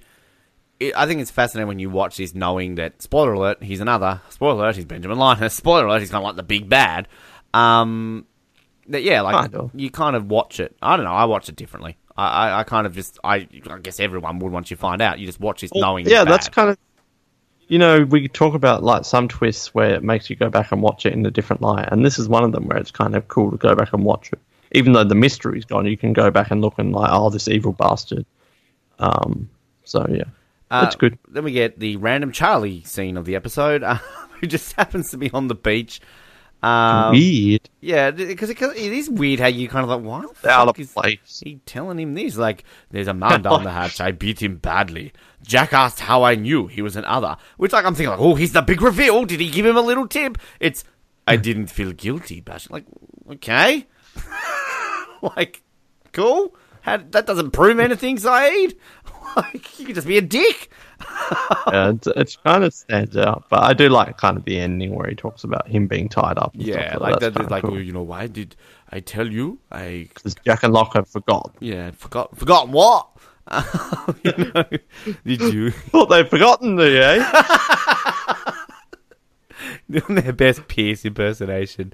[0.82, 4.20] it, I think it's fascinating when you watch this, knowing that spoiler alert, he's another
[4.28, 5.54] spoiler alert, he's Benjamin Linus.
[5.62, 7.08] Spoiler alert, he's kind of like the big bad.
[7.54, 8.26] Um,
[8.88, 9.70] that yeah, like Kind of.
[9.74, 10.76] you kind of watch it.
[10.82, 11.12] I don't know.
[11.12, 11.96] I watch it differently.
[12.16, 15.18] I, I, I kind of just, I, I guess everyone would once you find out.
[15.18, 16.06] You just watch this knowing.
[16.06, 16.78] yeah, it's that's kind of.
[17.68, 20.82] You know, we talk about like some twists where it makes you go back and
[20.82, 23.14] watch it in a different light, and this is one of them where it's kind
[23.14, 24.38] of cool to go back and watch it.
[24.72, 27.48] Even though the mystery's gone, you can go back and look and like, oh, this
[27.48, 28.26] evil bastard.
[28.98, 29.48] Um.
[29.84, 30.24] So yeah,
[30.72, 31.18] Uh, that's good.
[31.28, 33.96] Then we get the random Charlie scene of the episode, uh,
[34.40, 36.00] who just happens to be on the beach.
[36.62, 37.68] Um, Weird.
[37.80, 40.78] Yeah, because it, it is weird how you kind of like, why the Out fuck
[40.78, 41.42] is place.
[41.44, 42.36] he telling him this?
[42.36, 44.00] Like, there's a man down the hatch.
[44.00, 45.12] I beat him badly.
[45.42, 47.36] Jack asked how I knew he was an other.
[47.56, 49.24] Which, like, I'm thinking, like, oh, he's the big reveal.
[49.24, 50.38] Did he give him a little tip?
[50.60, 50.84] It's,
[51.26, 52.70] I didn't feel guilty, Bash.
[52.70, 52.84] Like,
[53.32, 53.86] okay.
[55.36, 55.62] like,
[56.12, 56.54] cool.
[56.82, 58.76] How, that doesn't prove anything, Sayid.
[59.78, 60.70] You could just be a dick.
[61.68, 63.44] yeah, it, it kind of stands out.
[63.48, 66.38] But I do like kind of the ending where he talks about him being tied
[66.38, 66.54] up.
[66.54, 67.40] and Yeah, stuff like That's that.
[67.40, 67.72] kinda Like, cool.
[67.72, 68.54] well, you know, why did
[68.90, 69.58] I tell you?
[69.70, 71.52] I 'Cause Jack and Locke have forgotten.
[71.60, 73.08] yeah forgot forgotten what?
[74.24, 74.64] You know,
[75.24, 75.70] did you?
[75.90, 77.18] Thought they'd forgotten the eh?
[80.06, 81.92] doing their best Pierce impersonation.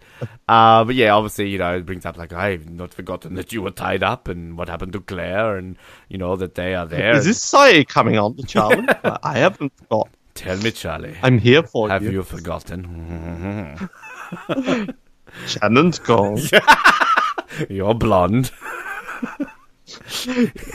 [0.48, 3.62] Uh, but yeah, obviously, you know, it brings up like I've not forgotten that you
[3.62, 5.76] were tied up and what happened to Claire, and
[6.08, 7.16] you know that they are there.
[7.16, 8.86] Is this Sae coming on Charlie?
[9.22, 10.12] I haven't forgotten.
[10.34, 11.16] Tell me, Charlie.
[11.22, 12.08] I'm here for have you.
[12.08, 13.88] Have you forgotten?
[15.46, 16.38] Shannon's gone.
[17.68, 18.52] You're blonde.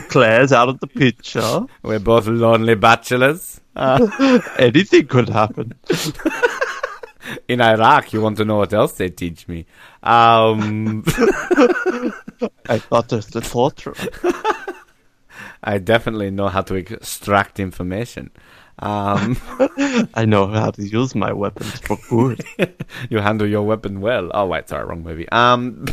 [0.09, 1.61] Claire's out of the picture.
[1.81, 3.61] We're both lonely bachelors.
[3.75, 5.73] Anything could happen.
[7.47, 9.65] In Iraq, you want to know what else they teach me?
[10.01, 11.03] Um,
[12.67, 13.95] I thought there's the torture.
[15.63, 18.31] I definitely know how to extract information.
[18.79, 19.37] Um,
[20.13, 22.43] I know how to use my weapons for good.
[23.09, 24.31] you handle your weapon well.
[24.33, 25.29] Oh wait, sorry, wrong movie.
[25.29, 25.85] Um,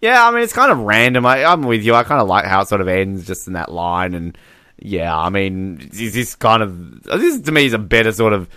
[0.00, 1.24] yeah, I mean it's kind of random.
[1.26, 1.94] I, I'm with you.
[1.94, 4.36] I kind of like how it sort of ends just in that line, and
[4.78, 8.48] yeah, I mean, is this kind of this to me is a better sort of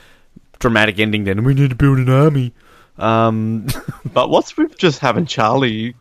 [0.59, 1.43] dramatic ending then.
[1.43, 2.53] we need to build an army.
[2.97, 3.67] Um,
[4.13, 5.95] But what's with just having Charlie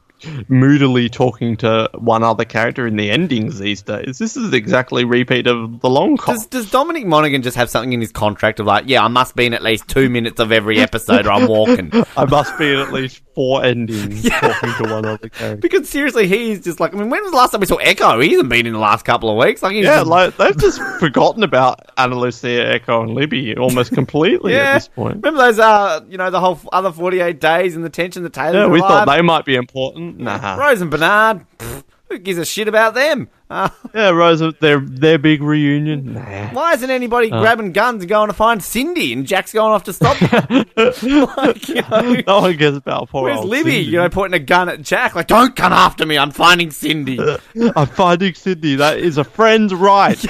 [0.49, 4.19] moodily talking to one other character in the endings these days?
[4.19, 6.35] This is exactly repeat of the long con.
[6.37, 9.37] does, does Dominic Monaghan just have something in his contract of like, yeah, I must
[9.37, 11.93] be in at least two minutes of every episode, or I'm walking?
[12.17, 15.57] I must be in at least four endings talking to one other character.
[15.59, 18.20] Because seriously, he's just like, I mean, when was the last time we saw Eko?
[18.20, 19.62] He hasn't been in the last couple of weeks.
[19.62, 23.93] Like, he's Yeah, just- like they've just forgotten about Ana Lucia, Eko, and Libby almost
[23.93, 25.16] completely at this point.
[25.22, 28.62] Remember those, uh, you know, the whole other 48 days and the tension that Taylor
[28.62, 30.18] Yeah, we thought they might be important.
[30.18, 30.57] Nah.
[30.57, 33.29] Rose and Bernard, pfft, who gives a shit about them?
[33.51, 36.15] Uh, Yeah, Rose, their their big reunion.
[36.15, 36.49] Nah.
[36.51, 37.41] why isn't anybody Uh.
[37.41, 40.65] grabbing guns and going to find Cindy and Jack's going off to stop them?
[40.77, 43.71] like, you know, No one cares about poor where's Libby?
[43.73, 43.91] Cindy.
[43.91, 47.19] You know, pointing a gun at Jack, like, don't come after me, I'm finding Cindy.
[47.77, 48.77] I'm finding Cindy.
[48.77, 50.23] That is a friend's right.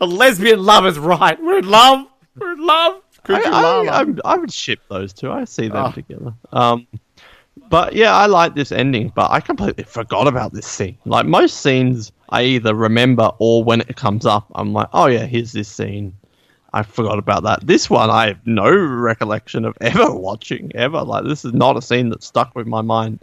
[0.00, 1.40] a lesbian lover's right.
[1.42, 2.06] We're in love.
[2.38, 3.02] We're in love.
[3.28, 5.30] I, I, I'm- I would ship those two.
[5.32, 5.90] I see them Oh.
[5.90, 6.34] together.
[6.52, 6.86] Um,
[7.68, 9.12] but yeah, I like this ending.
[9.14, 10.98] But I completely forgot about this scene.
[11.04, 15.26] Like most scenes, I either remember or when it comes up, I'm like, oh yeah,
[15.26, 16.14] here's this scene.
[16.72, 17.66] I forgot about that.
[17.66, 21.02] This one, I have no recollection of ever watching ever.
[21.02, 23.20] Like this is not a scene that stuck with my mind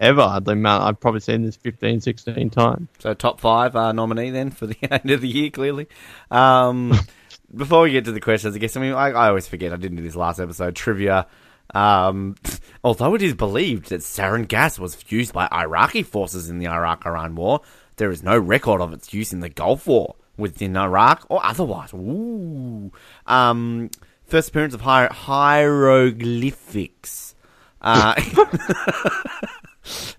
[0.00, 0.40] ever.
[0.42, 2.88] The amount I've probably seen this 15, 16 times.
[2.98, 5.86] So top five uh, nominee then for the end of the year, clearly.
[6.30, 6.98] Um,
[7.54, 9.76] before we get to the questions, I guess I mean I, I always forget I
[9.76, 11.26] didn't do this last episode trivia.
[11.74, 12.36] Um,
[12.84, 17.34] although it is believed that sarin gas was used by Iraqi forces in the Iraq-Iran
[17.34, 17.60] War,
[17.96, 21.92] there is no record of its use in the Gulf War within Iraq or otherwise.
[21.94, 22.92] Ooh.
[23.26, 23.90] Um,
[24.24, 27.34] first appearance of hier- hieroglyphics.
[27.80, 28.14] Uh,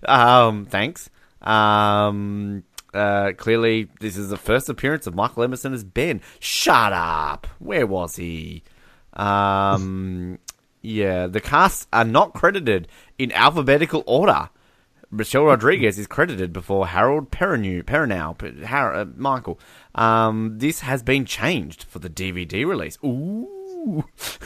[0.06, 1.10] um, thanks.
[1.40, 6.20] Um, uh, clearly, this is the first appearance of Michael Emerson as Ben.
[6.40, 7.46] Shut up.
[7.58, 8.64] Where was he?
[9.12, 10.38] Um,
[10.82, 14.50] yeah, the casts are not credited in alphabetical order.
[15.10, 19.58] Michelle Rodriguez is credited before Harold Perrineau, Perrineau, Har- uh, Michael.
[19.94, 22.98] Um, this has been changed for the DVD release.
[23.04, 23.48] Ooh.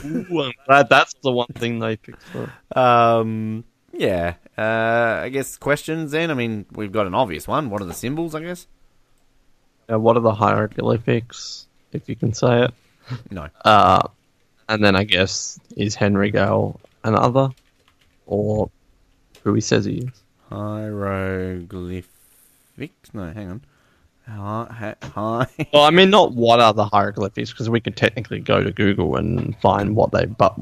[0.05, 2.25] Ooh, I'm glad that's the one thing they fixed.
[2.35, 2.77] up.
[2.77, 4.35] Um, yeah.
[4.57, 6.31] Uh, I guess questions then.
[6.31, 7.69] I mean, we've got an obvious one.
[7.69, 8.33] What are the symbols?
[8.33, 8.67] I guess.
[9.91, 12.73] Uh, what are the hieroglyphics, if you can say it?
[13.29, 13.49] No.
[13.65, 14.07] Uh,
[14.73, 17.49] and then I guess is Henry Gale another,
[18.25, 18.69] or
[19.43, 20.23] who he says he is?
[20.49, 22.09] Hieroglyphics.
[23.13, 23.61] No, hang on.
[24.27, 24.95] Hi.
[25.03, 25.47] hi.
[25.73, 29.15] Well, I mean, not what are the hieroglyphics, because we could technically go to Google
[29.17, 30.55] and find what they, but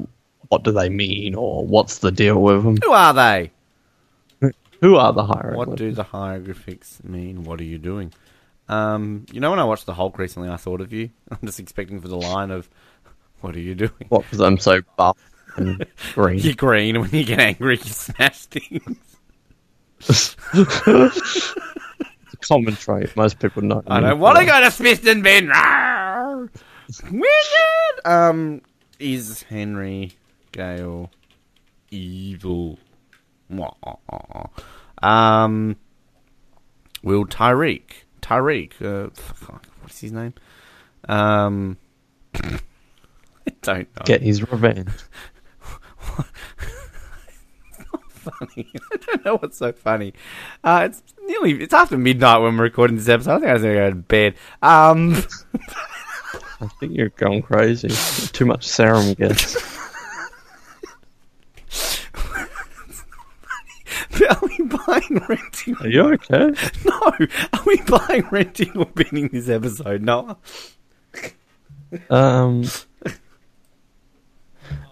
[0.48, 2.76] what do they mean, or what's the deal with them?
[2.82, 3.50] Who are they?
[4.80, 5.68] Who are the hieroglyphics?
[5.68, 7.44] What do the hieroglyphics mean?
[7.44, 8.12] What are you doing?
[8.68, 11.10] Um, you know, when I watched the Hulk recently, I thought of you.
[11.30, 12.68] I'm just expecting for the line of,
[13.42, 14.22] "What are you doing?" What?
[14.22, 15.18] Because I'm so buff
[15.56, 16.38] and green.
[16.38, 18.98] You're green, and when you get angry, you smash things.
[20.08, 23.14] it's a common trait.
[23.16, 23.82] Most people know.
[23.86, 25.48] I don't want to go to Smithton Ben.
[25.48, 26.48] Rawr!
[27.10, 28.06] Wicked.
[28.06, 28.62] Um,
[28.98, 30.12] is Henry
[30.52, 31.10] Gale
[31.90, 32.78] evil?
[35.02, 35.76] Um,
[37.02, 37.82] will Tariq
[38.22, 38.80] Tariq?
[38.80, 39.10] Uh,
[39.80, 40.34] what's his name?
[41.08, 41.76] Um,
[42.34, 42.60] I
[43.62, 44.02] don't know.
[44.04, 44.90] Get his revenge.
[48.22, 48.72] funny.
[48.92, 50.14] I don't know what's so funny.
[50.62, 53.32] Uh, it's nearly it's after midnight when we're recording this episode.
[53.32, 54.34] I think I was going to go to bed.
[54.62, 55.14] Um,
[56.60, 57.88] I think you're going crazy.
[58.28, 59.56] Too much sarin gas.
[64.30, 65.76] are we buying, renting?
[65.80, 66.52] Are you okay?
[66.84, 70.02] No, are we buying, renting, or binning this episode?
[70.02, 70.38] No.
[72.08, 72.64] Um.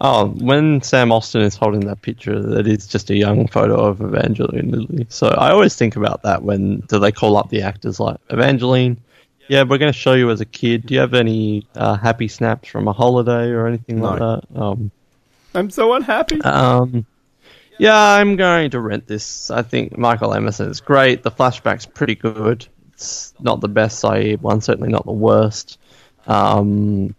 [0.02, 4.01] Oh, when Sam Austen is holding that picture, that is just a young photo of
[4.01, 5.06] Evangeline Lilly.
[5.10, 8.97] So I always think about that when do they call up the actors like Evangeline?
[9.48, 10.86] Yeah, we're going to show you as a kid.
[10.86, 14.43] Do you have any uh, happy snaps from a holiday or anything like that?
[14.55, 14.90] Um,
[15.55, 16.40] I'm so unhappy.
[16.43, 17.05] um,
[17.78, 19.51] yeah, I'm going to rent this.
[19.51, 21.22] I think Michael Emerson is great.
[21.22, 22.66] The flashback's pretty good.
[22.94, 25.78] It's not the best Sayid one, certainly not the worst.
[26.27, 27.14] Um,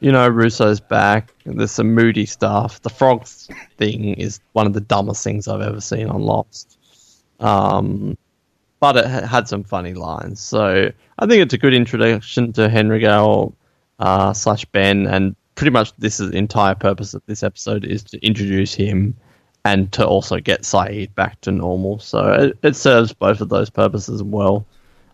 [0.00, 1.34] you know, Rousseau's back.
[1.44, 2.80] There's some moody stuff.
[2.82, 6.78] The frogs thing is one of the dumbest things I've ever seen on Lost.
[7.40, 8.16] Um,
[8.80, 10.40] but it ha- had some funny lines.
[10.40, 13.54] So I think it's a good introduction to Henry Gale
[13.98, 18.04] uh, slash Ben, and pretty much this is the entire purpose of this episode is
[18.04, 19.16] to introduce him
[19.64, 21.98] and to also get Sayid back to normal.
[21.98, 24.64] So it, it serves both of those purposes well.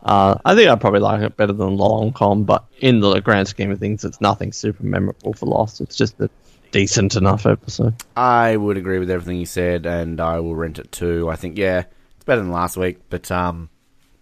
[0.05, 3.49] Uh, I think I probably like it better than Long Con, but in the grand
[3.49, 5.81] scheme of things, it's nothing super memorable for Lost.
[5.81, 6.29] It's just a
[6.73, 7.95] decent enough episode.
[8.17, 11.31] I would agree with everything you said, and I will rent it too.
[11.31, 11.85] I think, yeah,
[12.17, 13.71] it's better than last week, but um,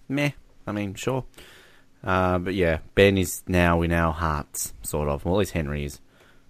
[0.09, 0.31] meh.
[0.67, 1.25] I mean, sure.
[2.05, 5.25] Uh, but yeah, Ben is now in our hearts, sort of.
[5.25, 6.01] Well, at least Henry is.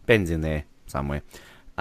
[0.05, 1.23] Ben's in there somewhere.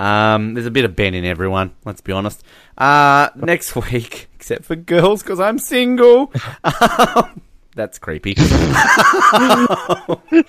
[0.02, 1.76] Um, there's a bit of Ben in everyone.
[1.86, 2.44] Let's be honest.
[2.76, 6.34] Uh, next week, except for girls, because I'm single.
[6.64, 7.42] Um,
[7.76, 8.34] that's creepy.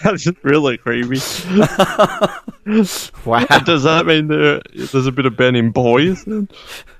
[0.03, 1.21] That's really creepy.
[3.25, 3.47] wow.
[3.65, 6.27] Does that mean there, there's a bit of Ben in boys?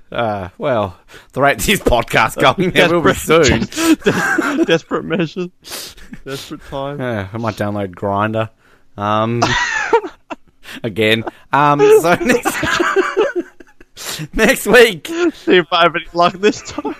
[0.09, 0.97] Uh, well,
[1.33, 3.65] the rate this podcast going, there will be soon.
[4.65, 5.49] Desperate measures.
[6.23, 7.01] Desperate time.
[7.01, 8.49] Yeah, I might download Grindr.
[8.95, 9.41] Um,
[10.83, 11.23] again.
[11.51, 12.63] Um, so next,
[14.33, 16.95] next week, See if I have any luck this time.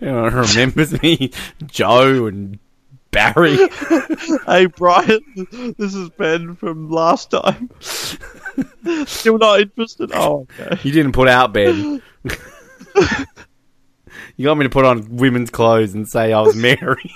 [0.00, 1.30] everyone remembers me,
[1.66, 2.58] Joe and
[3.10, 3.56] Barry.
[4.46, 5.20] Hey Brian,
[5.78, 7.70] this is Ben from last time.
[9.06, 10.10] Still not interested?
[10.14, 10.78] Oh, okay.
[10.82, 12.02] You didn't put out Ben.
[14.36, 17.10] you got me to put on women's clothes and say I was Mary.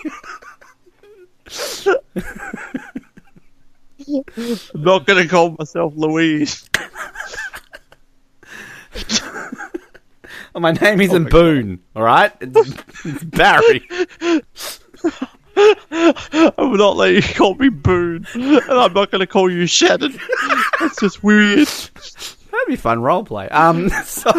[4.15, 6.69] I'm not going to call myself Louise.
[10.55, 12.33] Oh, my name isn't Boone, all right?
[12.41, 12.75] It's,
[13.05, 13.87] it's Barry.
[15.91, 19.67] I will not let you call me Boone, and I'm not going to call you
[19.67, 20.17] Shannon.
[20.81, 21.67] That's just weird.
[21.67, 23.49] That'd be fun role play.
[23.49, 24.31] Um, so,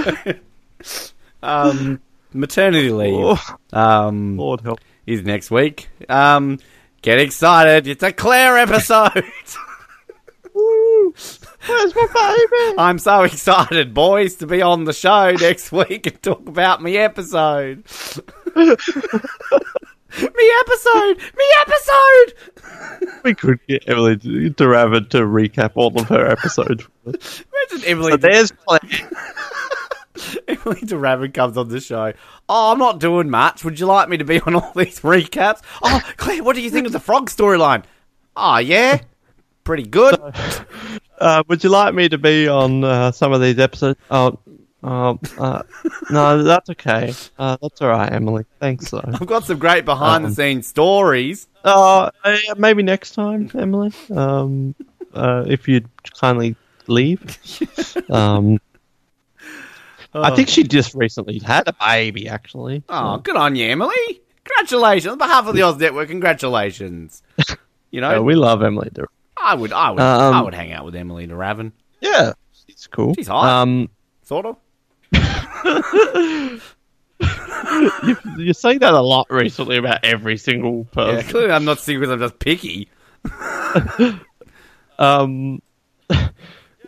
[1.44, 2.00] um,
[2.34, 3.16] maternity leave.
[3.38, 4.80] Oh, Um, Lord help.
[5.06, 5.90] is next week.
[6.08, 6.60] Um,
[7.01, 7.88] get excited!
[7.88, 9.23] It's a Claire episode.
[10.53, 11.13] Woo.
[11.67, 12.76] Where's my baby?
[12.77, 16.97] I'm so excited, boys, to be on the show next week and talk about me
[16.97, 17.84] episode.
[18.55, 18.76] me
[20.61, 22.34] episode, me episode.
[23.23, 26.88] We could get Emily to DeRavin to recap all of her episodes.
[27.05, 28.11] Imagine Emily.
[28.11, 29.09] So there's Claire.
[30.47, 32.14] Emily DeRavin comes on the show.
[32.47, 33.64] Oh, I'm not doing much.
[33.64, 35.61] Would you like me to be on all these recaps?
[35.81, 37.84] Oh, Claire, what do you think of the frog storyline?
[38.35, 39.01] Oh, yeah,
[39.64, 40.19] pretty good.
[41.19, 43.99] Uh, would you like me to be on uh, some of these episodes?
[44.10, 44.39] Oh,
[44.84, 45.64] oh, uh,
[46.10, 47.14] no, that's okay.
[47.38, 48.45] Uh, that's all right, Emily.
[48.61, 49.03] Thanks, though.
[49.03, 51.47] I've got some great behind the scenes stories.
[51.65, 52.10] Uh,
[52.57, 53.91] maybe next time, Emily.
[54.15, 54.76] Um,
[55.14, 55.89] uh, if you'd
[56.19, 56.56] kindly
[56.88, 57.38] leave.
[58.10, 58.60] Um,
[60.14, 62.84] I think she just recently had a baby, actually.
[62.90, 64.22] Oh, good on you, Emily.
[64.44, 65.11] Congratulations.
[65.11, 67.22] On behalf of the Oz Network, congratulations.
[67.91, 68.91] You know, Uh, we love Emily.
[68.94, 71.72] Dur- I would, I would, Um, I would hang out with Emily DeRavin.
[72.02, 72.34] Yeah,
[72.68, 73.15] she's cool.
[73.15, 73.49] She's hot.
[73.49, 73.90] Um,
[74.22, 74.56] Sort of.
[78.03, 81.30] you, you say that a lot recently about every single Yeah, person.
[81.31, 82.90] clearly I'm not single because I'm just picky.
[84.99, 85.61] Um,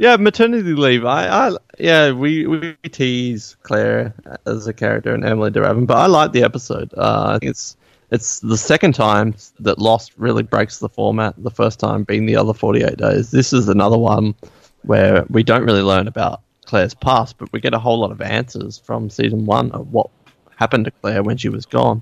[0.02, 1.06] yeah, maternity leave.
[1.06, 4.16] I, I, yeah, we we tease Claire
[4.48, 6.92] as a character and Emily DeRavin, but I like the episode.
[6.98, 7.78] Uh, I think it's
[8.10, 11.36] it's the second time that Lost really breaks the format.
[11.38, 13.30] The first time being the other forty eight days.
[13.30, 14.34] This is another one
[14.82, 18.22] where we don't really learn about Claire's past, but we get a whole lot of
[18.22, 20.10] answers from season one of what
[20.56, 22.02] happened to Claire when she was gone,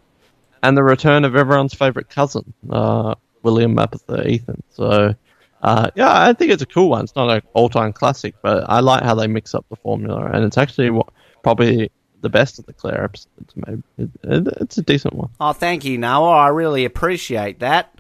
[0.64, 4.64] and the return of everyone's favorite cousin, uh, William Mapother Ethan.
[4.70, 5.16] So.
[5.62, 7.04] Uh, yeah, I think it's a cool one.
[7.04, 10.46] It's not an all-time classic, but I like how they mix up the formula, and
[10.46, 11.08] it's actually what,
[11.44, 11.92] probably
[12.22, 13.54] the best of the Claire episodes.
[13.56, 15.30] Maybe it, it, it's a decent one.
[15.40, 16.30] Oh, thank you, Noah.
[16.32, 17.94] I really appreciate that.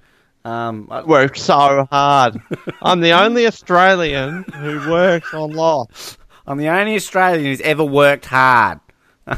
[0.45, 2.41] Um, I- Worked so hard.
[2.81, 6.17] I'm the only Australian who works on Lost.
[6.47, 8.79] I'm the only Australian who's ever worked hard.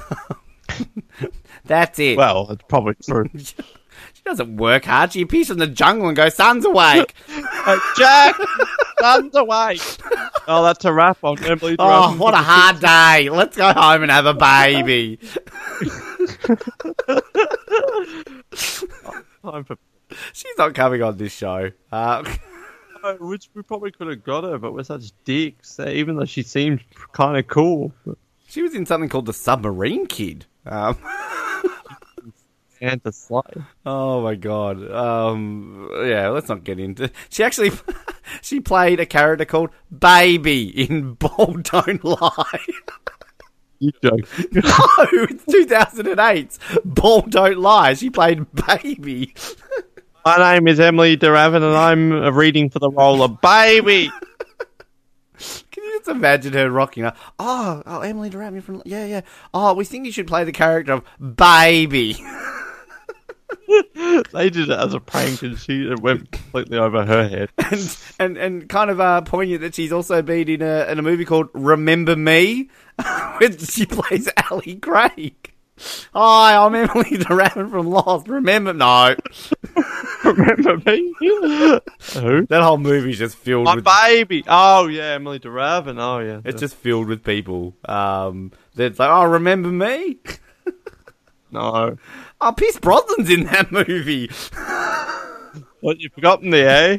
[1.66, 2.18] That's it.
[2.18, 3.30] Well, it's probably true.
[4.24, 5.12] she doesn't work hard.
[5.14, 7.14] She appears in the jungle and goes, "Sun's awake."
[7.62, 8.36] Hey, Jack,
[9.00, 9.82] sun's awake.
[10.48, 11.76] Oh, that's a wrap on Emily.
[11.78, 12.18] oh, Dresden.
[12.20, 13.30] what a hard day.
[13.30, 15.20] Let's go home and have a baby.
[20.34, 21.72] She's not coming on this show.
[21.92, 22.24] Uh,
[23.04, 25.80] Oh, which we probably could have got her, but we're such dicks.
[25.80, 26.84] uh, Even though she seemed
[27.14, 27.92] kind of cool,
[28.48, 30.46] she was in something called the Submarine Kid.
[30.68, 30.96] Um,
[32.82, 33.42] and to slay.
[33.86, 34.92] oh my god.
[34.92, 37.12] Um, yeah, let's not get into.
[37.30, 37.72] She actually
[38.42, 42.66] she played a character called Baby in Ball Don't Lie.
[43.80, 44.28] You joke.
[44.52, 44.62] no,
[45.30, 46.58] it's 2008.
[46.84, 47.94] Ball Don't Lie.
[47.94, 49.34] She played Baby.
[50.26, 54.12] My name is Emily DeRavin, and I'm reading for the role of Baby.
[55.72, 57.18] Can you just imagine her rocking up?
[57.40, 59.22] Oh, oh, Emily Durant from yeah, yeah.
[59.52, 61.04] Oh, we think you should play the character of
[61.36, 62.24] Baby.
[64.34, 67.50] they did it as a prank, and she it went completely over her head.
[67.58, 71.02] and and and kind of uh, poignant that she's also been in a in a
[71.02, 72.70] movie called Remember Me,
[73.38, 75.36] where she plays Ally Craig.
[76.14, 78.28] Hi, I'm Emily Durant from Lost.
[78.28, 78.72] Remember?
[78.72, 79.16] No,
[80.24, 81.14] Remember me?
[81.20, 81.80] Who?
[82.46, 83.86] that whole movie's just filled My with.
[83.86, 84.44] baby.
[84.48, 85.98] Oh yeah, Emily DeRavin.
[86.00, 86.42] Oh yeah.
[86.46, 87.74] It's just filled with people.
[87.86, 90.18] Um, that's like, oh, remember me?
[91.52, 91.98] no.
[92.42, 94.30] Oh, Pierce Brosnan's in that movie.
[95.82, 96.98] What you forgotten the eh?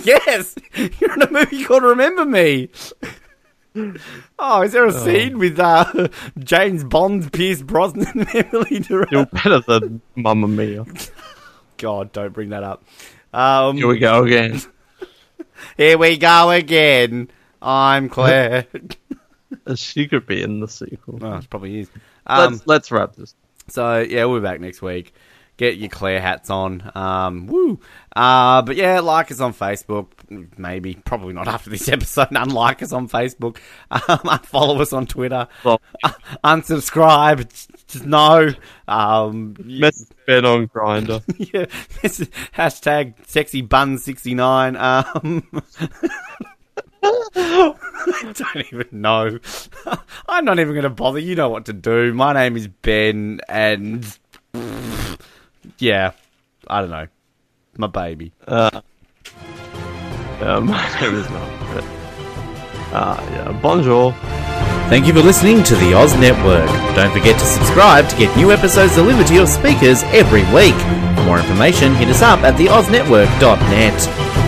[0.04, 0.56] yes,
[1.00, 2.68] you're in a movie called Remember Me.
[4.38, 6.08] Oh, is there a scene with uh,
[6.38, 9.30] James Bond, Pierce Brosnan, and Emily You're Durant?
[9.30, 10.84] better than Mamma Mia.
[11.76, 12.82] God, don't bring that up.
[13.32, 14.60] Um, Here we go again.
[15.76, 17.30] here we go again.
[17.62, 18.66] I'm Claire.
[19.76, 21.18] She could be in the sequel.
[21.22, 21.90] oh, it probably is.
[22.26, 23.34] Um, let's let's wrap this.
[23.68, 25.12] So yeah, we'll be back next week.
[25.56, 26.88] Get your Claire hats on.
[26.94, 27.80] Um, woo.
[28.14, 30.06] Uh, but yeah, like us on Facebook.
[30.56, 32.28] Maybe, probably not after this episode.
[32.30, 33.56] Unlike us on Facebook.
[33.90, 35.48] Um, follow us on Twitter.
[35.64, 36.12] Well, Uh,
[36.44, 37.48] unsubscribe.
[37.88, 38.50] Just no.
[38.86, 41.22] Um, message Ben on Grindr.
[41.52, 41.64] yeah.
[42.56, 44.76] hashtag sexy bun sixty nine.
[44.76, 45.42] Um.
[47.02, 49.38] I don't even know.
[50.28, 51.18] I'm not even going to bother.
[51.18, 52.12] You know what to do.
[52.12, 54.18] My name is Ben, and
[55.78, 56.12] yeah,
[56.66, 57.06] I don't know.
[57.76, 58.32] My baby.
[58.46, 58.80] Uh,
[60.40, 61.74] yeah, my name is not.
[61.74, 61.84] But,
[62.94, 64.12] uh, yeah, bonjour.
[64.88, 66.66] Thank you for listening to the Oz Network.
[66.96, 70.74] Don't forget to subscribe to get new episodes delivered to your speakers every week.
[71.16, 74.47] For more information, hit us up at theoznetwork.net.